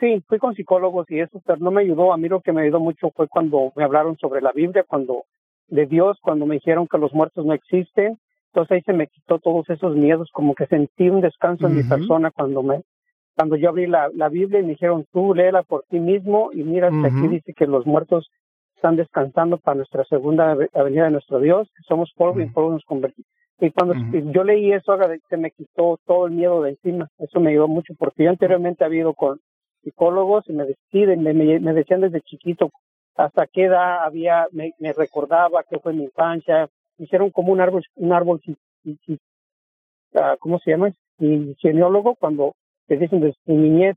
[0.00, 2.12] Sí, fui con psicólogos y eso, pero no me ayudó.
[2.12, 5.24] A mí lo que me ayudó mucho fue cuando me hablaron sobre la Biblia, cuando
[5.68, 8.18] de Dios, cuando me dijeron que los muertos no existen.
[8.52, 11.82] Entonces ahí se me quitó todos esos miedos, como que sentí un descanso en mi
[11.84, 12.82] persona cuando me
[13.36, 16.62] cuando yo abrí la, la Biblia y me dijeron, tú léela por ti mismo y
[16.62, 18.30] mira, aquí dice que los muertos
[18.84, 22.84] están descansando para nuestra segunda avenida de nuestro Dios, que somos polvo y polvo nos
[22.84, 23.26] convertimos.
[23.58, 23.94] Y cuando
[24.30, 24.98] yo leí eso,
[25.30, 27.08] se me quitó todo el miedo de encima.
[27.18, 29.40] Eso me ayudó mucho, porque yo anteriormente había ido con
[29.82, 32.70] psicólogos y me deciden, me, me, decían desde chiquito
[33.16, 36.68] hasta qué edad había, me, recordaba qué fue mi infancia.
[36.98, 38.42] Hicieron como un árbol, un árbol,
[40.14, 40.90] ah, ¿cómo se llama?
[41.18, 42.54] Y geneólogo, cuando
[42.86, 43.96] te dicen desde mi niñez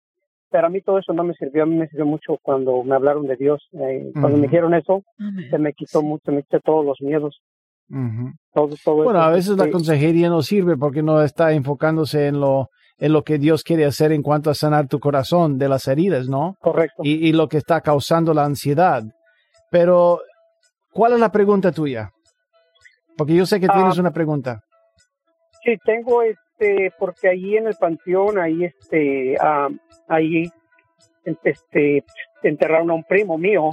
[0.50, 2.96] pero a mí todo eso no me sirvió, a mí me sirvió mucho cuando me
[2.96, 3.68] hablaron de Dios.
[3.74, 5.04] Eh, cuando me dijeron eso,
[5.50, 7.42] se me quitó mucho, me quitó todos los miedos.
[7.90, 13.24] bueno, a veces la consejería no sirve porque no está enfocándose en lo, en lo
[13.24, 16.56] que Dios quiere hacer en cuanto a sanar tu corazón de las heridas, ¿no?
[16.60, 17.04] Correcto.
[17.04, 19.04] Y, y lo que está causando la ansiedad.
[19.70, 20.22] Pero,
[20.92, 22.12] ¿cuál es la pregunta tuya?
[23.18, 24.02] Porque yo sé que tienes ah.
[24.02, 24.62] una pregunta.
[25.64, 26.22] Sí, tengo
[26.58, 29.70] este, porque ahí en el panteón, ahí este, ah,
[30.08, 30.50] ahí
[31.24, 32.04] este,
[32.44, 33.70] enterraron a un primo mío.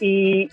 [0.00, 0.48] Y,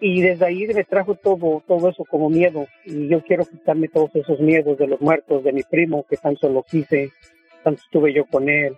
[0.00, 2.66] y desde ahí me trajo todo, todo eso como miedo.
[2.84, 6.48] Y yo quiero quitarme todos esos miedos de los muertos de mi primo que tanto
[6.48, 7.10] lo quise,
[7.64, 8.76] tanto estuve yo con él,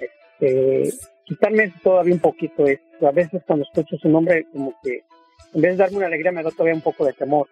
[0.00, 0.90] este,
[1.24, 2.64] quitarme todavía un poquito
[3.02, 5.02] a veces cuando escucho su nombre como que
[5.54, 7.48] en vez de darme una alegría me da todavía un poco de temor.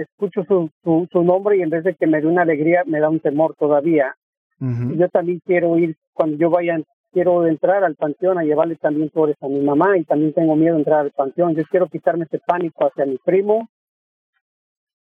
[0.02, 3.00] escucho su, su, su, nombre y en vez de que me dé una alegría, me
[3.00, 4.14] da un temor todavía.
[4.60, 6.80] Yo también quiero ir, cuando yo vaya,
[7.12, 10.74] quiero entrar al panteón a llevarle también flores a mi mamá y también tengo miedo
[10.74, 11.54] de entrar al panteón.
[11.54, 13.68] Yo quiero quitarme ese pánico hacia mi primo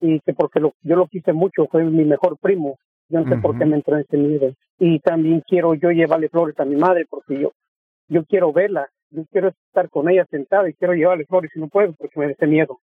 [0.00, 2.78] y que porque lo, yo lo quise mucho, fue mi mejor primo.
[3.10, 4.54] Yo no sé por qué me entró ese miedo.
[4.78, 7.52] Y también quiero yo llevarle flores a mi madre porque yo,
[8.08, 11.68] yo quiero verla, yo quiero estar con ella sentada y quiero llevarle flores y no
[11.68, 12.80] puedo porque me da ese miedo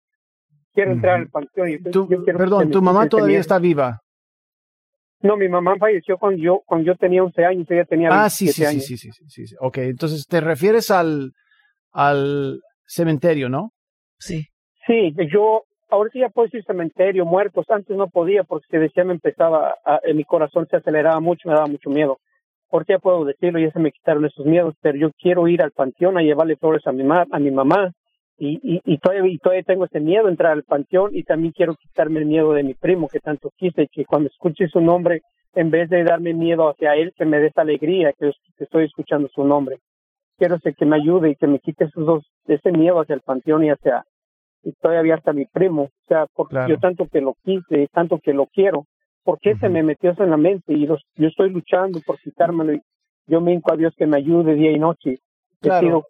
[0.78, 1.68] quiero entrar al panteón.
[1.70, 4.00] Y perdón, ¿tu mamá todavía está viva?
[5.20, 8.46] No, mi mamá falleció cuando yo, cuando yo tenía 11 años, ella tenía ah, sí,
[8.48, 9.56] sí, Sí, sí, sí, sí, sí.
[9.58, 11.32] Ok, entonces te refieres al,
[11.90, 13.72] al cementerio, ¿no?
[14.20, 14.46] Sí.
[14.86, 17.66] Sí, yo ahorita ya puedo decir cementerio, muertos.
[17.68, 21.54] Antes no podía porque se decía me empezaba, a, mi corazón se aceleraba mucho, me
[21.54, 22.18] daba mucho miedo.
[22.70, 25.72] Ahorita ya puedo decirlo, ya se me quitaron esos miedos, pero yo quiero ir al
[25.72, 27.92] panteón a llevarle flores a mi, a mi mamá
[28.38, 31.52] y, y, y, todavía, y todavía tengo ese miedo de entrar al panteón y también
[31.52, 35.22] quiero quitarme el miedo de mi primo que tanto quise, que cuando escuche su nombre,
[35.54, 39.28] en vez de darme miedo hacia él, que me dé esa alegría que, estoy escuchando
[39.28, 39.78] su nombre.
[40.36, 43.64] Quiero que me ayude y que me quite esos dos, ese miedo hacia el panteón
[43.64, 44.04] y hacia,
[44.62, 48.32] y todavía hasta mi primo, o sea, porque yo tanto que lo quise, tanto que
[48.32, 48.84] lo quiero,
[49.24, 52.74] porque se me metió eso en la mente y los, yo estoy luchando por quitármelo
[52.74, 52.82] y
[53.26, 55.18] yo me a Dios que me ayude día y noche.
[55.60, 56.04] Claro,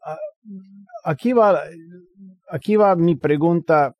[1.05, 1.61] aquí va
[2.51, 3.95] aquí va mi pregunta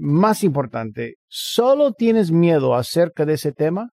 [0.00, 1.14] más importante.
[1.26, 3.90] ¿Solo tienes miedo acerca de ese tema?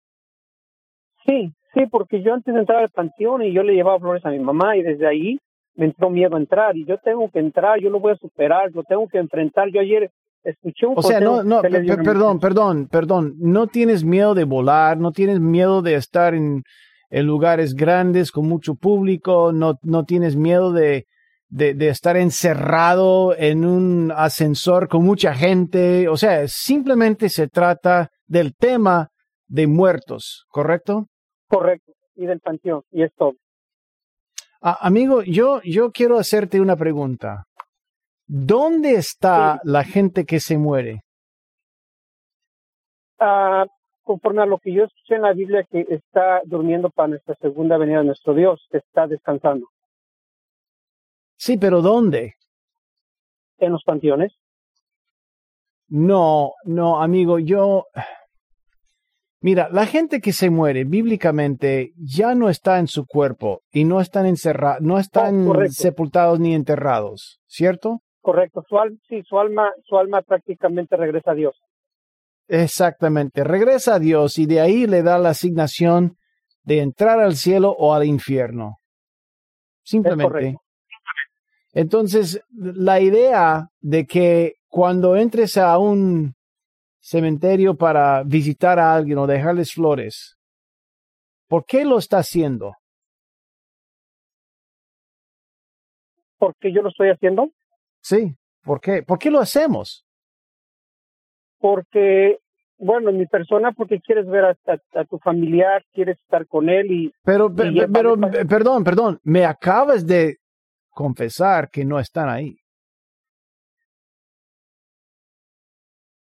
[1.24, 4.30] Sí, sí, porque yo antes de entrar al panteón y yo le llevaba flores a
[4.30, 5.38] mi mamá y desde ahí
[5.74, 8.70] me entró miedo a entrar y yo tengo que entrar, yo lo voy a superar,
[8.74, 9.68] lo tengo que enfrentar.
[9.72, 10.10] Yo ayer
[10.42, 10.94] escuché un...
[10.96, 15.80] O sea, no, no, perdón, perdón, perdón, no tienes miedo de volar, no tienes miedo
[15.80, 16.64] de estar en,
[17.10, 21.06] en lugares grandes con mucho público, no, no tienes miedo de,
[21.52, 26.08] de, estar encerrado en un ascensor con mucha gente.
[26.08, 29.08] O sea, simplemente se trata del tema
[29.46, 31.06] de muertos, ¿correcto?
[31.48, 33.34] Correcto, y del panteón, y es todo.
[34.62, 37.44] Ah, amigo, yo, yo quiero hacerte una pregunta.
[38.26, 41.02] ¿Dónde está la gente que se muere?
[43.18, 43.66] Ah,
[44.02, 47.76] conforme a lo que yo escuché en la Biblia, que está durmiendo para nuestra segunda
[47.76, 49.66] venida de nuestro Dios, está descansando.
[51.44, 52.36] Sí, pero ¿dónde?
[53.58, 54.32] En los panteones.
[55.88, 57.86] No, no, amigo, yo...
[59.40, 64.00] Mira, la gente que se muere bíblicamente ya no está en su cuerpo y no
[64.00, 68.02] están encerrados, no están oh, sepultados ni enterrados, ¿cierto?
[68.20, 71.56] Correcto, su alma, sí, su alma, su alma prácticamente regresa a Dios.
[72.46, 76.18] Exactamente, regresa a Dios y de ahí le da la asignación
[76.62, 78.76] de entrar al cielo o al infierno.
[79.82, 80.62] Simplemente.
[81.72, 86.34] Entonces, la idea de que cuando entres a un
[87.00, 90.38] cementerio para visitar a alguien o dejarles flores,
[91.48, 92.74] ¿por qué lo está haciendo?
[96.38, 97.50] ¿Por qué yo lo estoy haciendo?
[98.00, 99.02] Sí, ¿por qué?
[99.02, 100.04] ¿Por qué lo hacemos?
[101.58, 102.38] Porque,
[102.76, 107.12] bueno, mi persona, porque quieres ver a, tu familiar, quieres estar con él y...
[107.22, 108.16] Pero, pero,
[108.48, 110.38] perdón, perdón, me acabas de
[110.92, 112.56] confesar que no están ahí.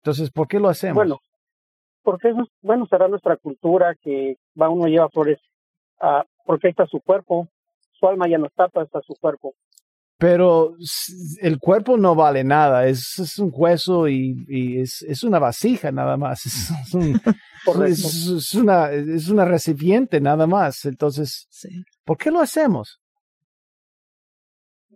[0.02, 0.96] Entonces, ¿por qué lo hacemos?
[0.96, 1.20] Bueno,
[2.04, 5.40] porque eso, bueno, será nuestra cultura que va uno lleva flores,
[6.02, 7.48] uh, porque está su cuerpo,
[7.94, 9.54] su alma ya no está, pero está su cuerpo.
[10.18, 10.76] Pero
[11.42, 15.92] el cuerpo no vale nada, es, es un hueso y, y es, es, una vasija
[15.92, 17.20] nada más, es, un,
[17.86, 20.86] es, una, es una recipiente nada más.
[20.86, 21.70] Entonces, sí.
[22.06, 23.03] ¿por qué lo hacemos?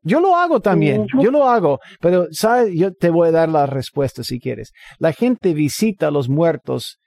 [0.07, 3.65] Yo lo hago también, yo lo hago, pero sabes, yo te voy a dar la
[3.65, 4.71] respuesta si quieres.
[4.99, 6.99] La gente visita a los muertos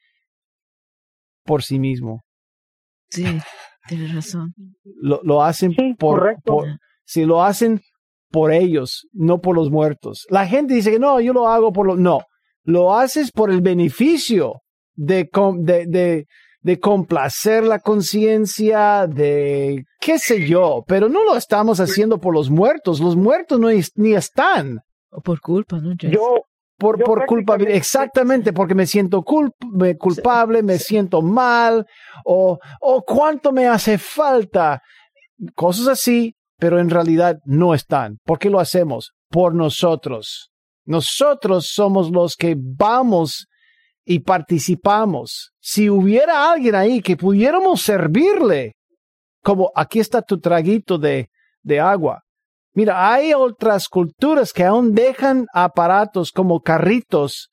[1.44, 2.22] por sí mismo.
[3.08, 3.24] Sí,
[3.88, 4.54] tienes razón.
[4.84, 6.66] Lo, lo hacen por, por,
[7.04, 7.80] si lo hacen
[8.30, 10.26] por ellos, no por los muertos.
[10.30, 12.20] La gente dice que no, yo lo hago por lo, no,
[12.62, 14.62] lo haces por el beneficio
[14.94, 15.28] de,
[15.58, 16.26] de, de,
[16.62, 22.50] de complacer la conciencia, de qué sé yo, pero no lo estamos haciendo por los
[22.50, 23.00] muertos.
[23.00, 24.80] Los muertos no ni están.
[25.10, 25.94] O por culpa, ¿no?
[25.94, 26.44] Yo,
[26.78, 31.86] por, por culpabilidad, exactamente, porque me siento culpable, me siento mal,
[32.24, 34.80] o, o cuánto me hace falta.
[35.54, 38.18] Cosas así, pero en realidad no están.
[38.24, 39.12] ¿Por qué lo hacemos?
[39.30, 40.50] Por nosotros.
[40.84, 43.46] Nosotros somos los que vamos
[44.04, 45.52] y participamos.
[45.60, 48.72] Si hubiera alguien ahí que pudiéramos servirle,
[49.42, 51.28] como aquí está tu traguito de,
[51.62, 52.22] de agua.
[52.72, 57.50] Mira, hay otras culturas que aún dejan aparatos como carritos,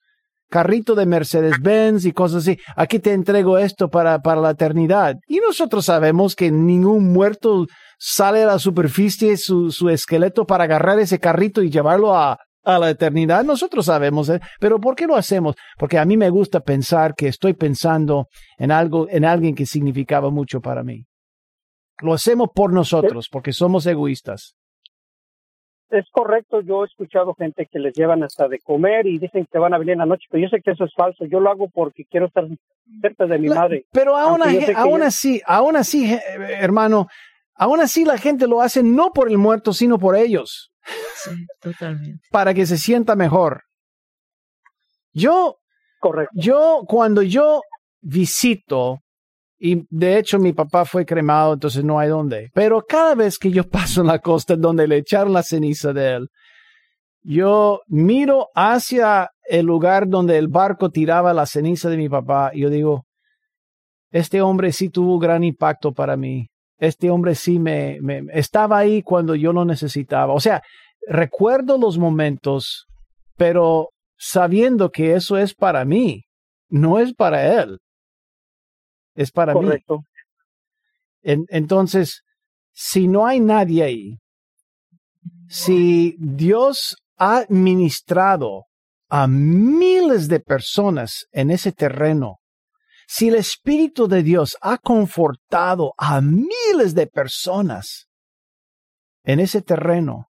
[0.49, 2.57] carrito de Mercedes-Benz y cosas así.
[2.75, 5.15] Aquí te entrego esto para, para la eternidad.
[5.27, 7.65] Y nosotros sabemos que ningún muerto
[7.97, 12.37] sale a la superficie su, su esqueleto para agarrar ese carrito y llevarlo a,
[12.67, 13.45] a la eternidad.
[13.45, 14.39] Nosotros sabemos, ¿eh?
[14.59, 15.55] pero ¿por qué lo hacemos?
[15.77, 20.29] Porque a mí me gusta pensar que estoy pensando en algo, en alguien que significaba
[20.29, 21.05] mucho para mí.
[22.01, 24.55] Lo hacemos por nosotros, porque somos egoístas.
[25.89, 29.57] Es correcto, yo he escuchado gente que les llevan hasta de comer y dicen que
[29.57, 31.23] van a venir en la noche, pero yo sé que eso es falso.
[31.25, 32.45] Yo lo hago porque quiero estar
[33.01, 33.85] cerca de mi madre.
[33.93, 34.41] Pero aún,
[34.75, 36.13] aún así, aún así,
[36.59, 37.07] hermano,
[37.55, 40.73] aún así la gente lo hace no por el muerto, sino por ellos.
[41.15, 42.27] Sí, totalmente.
[42.31, 43.63] Para que se sienta mejor.
[45.13, 45.57] Yo,
[45.99, 46.33] Correcto.
[46.35, 47.61] yo, cuando yo
[48.01, 48.99] visito,
[49.59, 53.51] y de hecho mi papá fue cremado, entonces no hay dónde, pero cada vez que
[53.51, 56.27] yo paso en la costa donde le echaron la ceniza de él,
[57.23, 62.61] yo miro hacia el lugar donde el barco tiraba la ceniza de mi papá y
[62.61, 63.05] yo digo,
[64.11, 66.47] este hombre sí tuvo gran impacto para mí
[66.77, 70.33] este hombre sí me, me, estaba ahí cuando yo lo necesitaba.
[70.33, 70.61] O sea,
[71.07, 72.85] recuerdo los momentos,
[73.35, 76.23] pero sabiendo que eso es para mí,
[76.69, 77.79] no es para él.
[79.15, 79.99] Es para Correcto.
[81.23, 81.45] mí.
[81.49, 82.21] entonces,
[82.73, 84.17] si no hay nadie ahí,
[85.47, 88.65] si Dios ha ministrado
[89.09, 92.37] a miles de personas en ese terreno
[93.09, 98.09] si el Espíritu de Dios ha confortado a miles de personas
[99.23, 100.27] en ese terreno,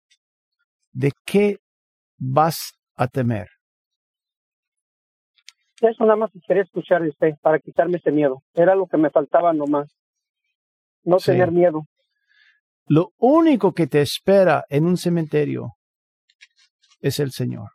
[0.93, 1.57] ¿de qué
[2.19, 3.49] vas a temer?
[5.81, 8.43] Eso nada más quería escuchar de usted para quitarme ese miedo.
[8.53, 9.91] Era lo que me faltaba nomás.
[11.03, 11.85] No tener miedo.
[12.89, 15.77] Lo único que te espera en un cementerio
[17.01, 17.71] es el Señor.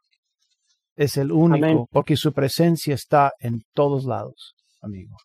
[0.95, 5.17] Es el único, porque su presencia está en todos lados amigo.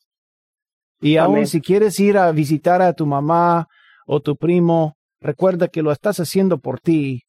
[1.00, 3.66] Y aún si quieres ir a visitar a tu mamá
[4.07, 7.22] o tu primo, recuerda que lo estás haciendo por ti,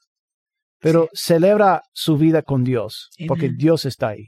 [0.80, 4.28] pero celebra su vida con Dios, porque Dios está ahí.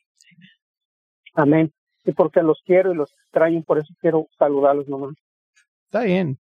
[1.33, 1.71] Amén.
[2.03, 5.13] Y porque los quiero y los extraño, por eso quiero saludarlos nomás.
[5.85, 6.37] Está bien.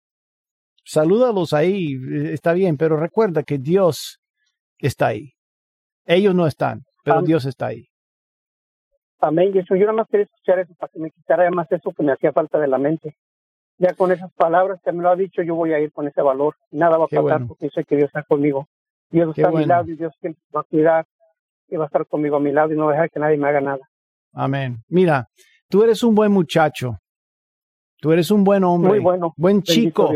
[0.83, 1.97] Salúdalos ahí,
[2.31, 4.19] está bien, pero recuerda que Dios
[4.79, 5.33] está ahí.
[6.05, 7.89] Ellos no están, pero Dios está ahí.
[9.19, 9.51] Amén.
[9.53, 12.03] Y eso, yo nada más quería escuchar eso para que me quitara más eso que
[12.03, 13.15] me hacía falta de la mente.
[13.79, 16.21] Ya con esas palabras que me lo ha dicho, yo voy a ir con ese
[16.21, 16.55] valor.
[16.71, 18.67] Nada va a pasar porque sé que Dios está conmigo.
[19.09, 20.13] Dios está a mi lado y Dios
[20.55, 21.05] va a cuidar
[21.69, 23.37] y va a estar conmigo a mi lado y no va a dejar que nadie
[23.37, 23.89] me haga nada.
[24.33, 24.77] Amén.
[24.89, 25.27] Mira,
[25.69, 26.97] tú eres un buen muchacho.
[27.99, 28.91] Tú eres un buen hombre.
[28.91, 29.33] Muy bueno.
[29.37, 30.11] Buen chico.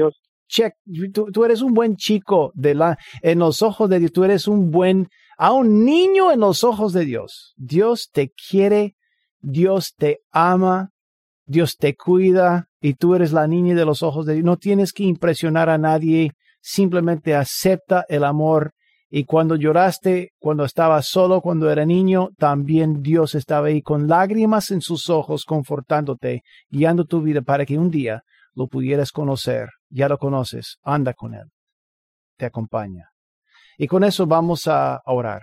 [0.48, 0.76] Check.
[1.14, 4.12] Tú, tú, eres un buen chico de la, en los ojos de Dios.
[4.12, 5.08] Tú eres un buen
[5.42, 7.56] a un niño en los ojos de Dios.
[7.58, 8.96] Dios te quiere,
[9.40, 10.92] Dios te ama,
[11.48, 14.46] Dios te cuida y tú eres la niña de los ojos de Dios.
[14.46, 18.74] No tienes que impresionar a nadie, simplemente acepta el amor.
[19.10, 24.70] Y cuando lloraste, cuando estabas solo, cuando era niño, también Dios estaba ahí con lágrimas
[24.70, 28.22] en sus ojos, confortándote, guiando tu vida para que un día
[28.54, 29.70] lo pudieras conocer.
[29.90, 31.50] Ya lo conoces, anda con Él.
[32.38, 33.11] Te acompaña.
[33.82, 35.42] Y con eso vamos a orar.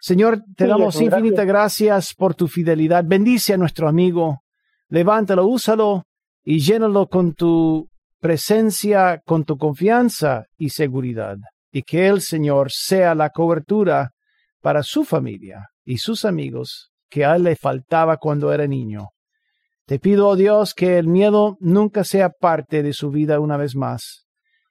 [0.00, 2.12] Señor, te damos infinitas gracias.
[2.12, 3.04] por tu fidelidad.
[3.06, 4.40] Bendice a nuestro amigo,
[4.88, 6.02] levántalo, úsalo
[6.42, 11.36] y llénalo con tu presencia, con tu confianza y seguridad.
[11.70, 14.10] Y que el Señor sea la cobertura
[14.60, 19.10] para su familia y sus amigos que a él le faltaba cuando era niño.
[19.86, 23.76] Te pido, oh Dios, que el miedo nunca sea parte de su vida una vez
[23.76, 24.26] más,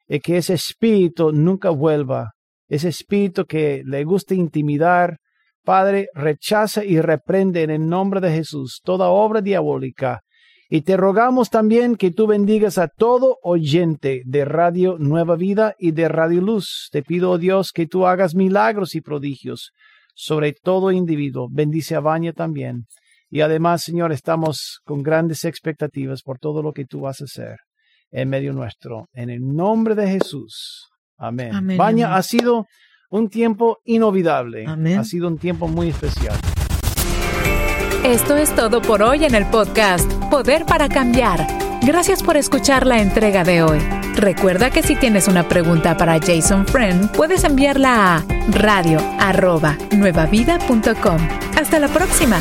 [0.05, 2.33] y que ese espíritu nunca vuelva,
[2.67, 5.17] ese espíritu que le gusta intimidar,
[5.63, 10.21] Padre, rechaza y reprende en el nombre de Jesús toda obra diabólica.
[10.69, 15.91] Y te rogamos también que tú bendigas a todo oyente de Radio Nueva Vida y
[15.91, 16.89] de Radio Luz.
[16.91, 19.71] Te pido, oh Dios, que tú hagas milagros y prodigios
[20.17, 21.47] sobre todo individuo.
[21.49, 22.87] Bendice a Baña también.
[23.29, 27.57] Y además, Señor, estamos con grandes expectativas por todo lo que tú vas a hacer
[28.09, 29.09] en medio nuestro.
[29.13, 30.87] En el nombre de Jesús.
[31.17, 31.77] Amén.
[31.77, 32.67] Baña ha sido
[33.09, 34.65] un tiempo inolvidable.
[34.67, 36.35] Ha sido un tiempo muy especial.
[38.03, 41.45] Esto es todo por hoy en el podcast Poder para Cambiar.
[41.81, 43.79] Gracias por escuchar la entrega de hoy.
[44.15, 51.27] Recuerda que si tienes una pregunta para Jason Friend, puedes enviarla a radio.nuevavida.com.
[51.55, 52.39] Hasta la próxima.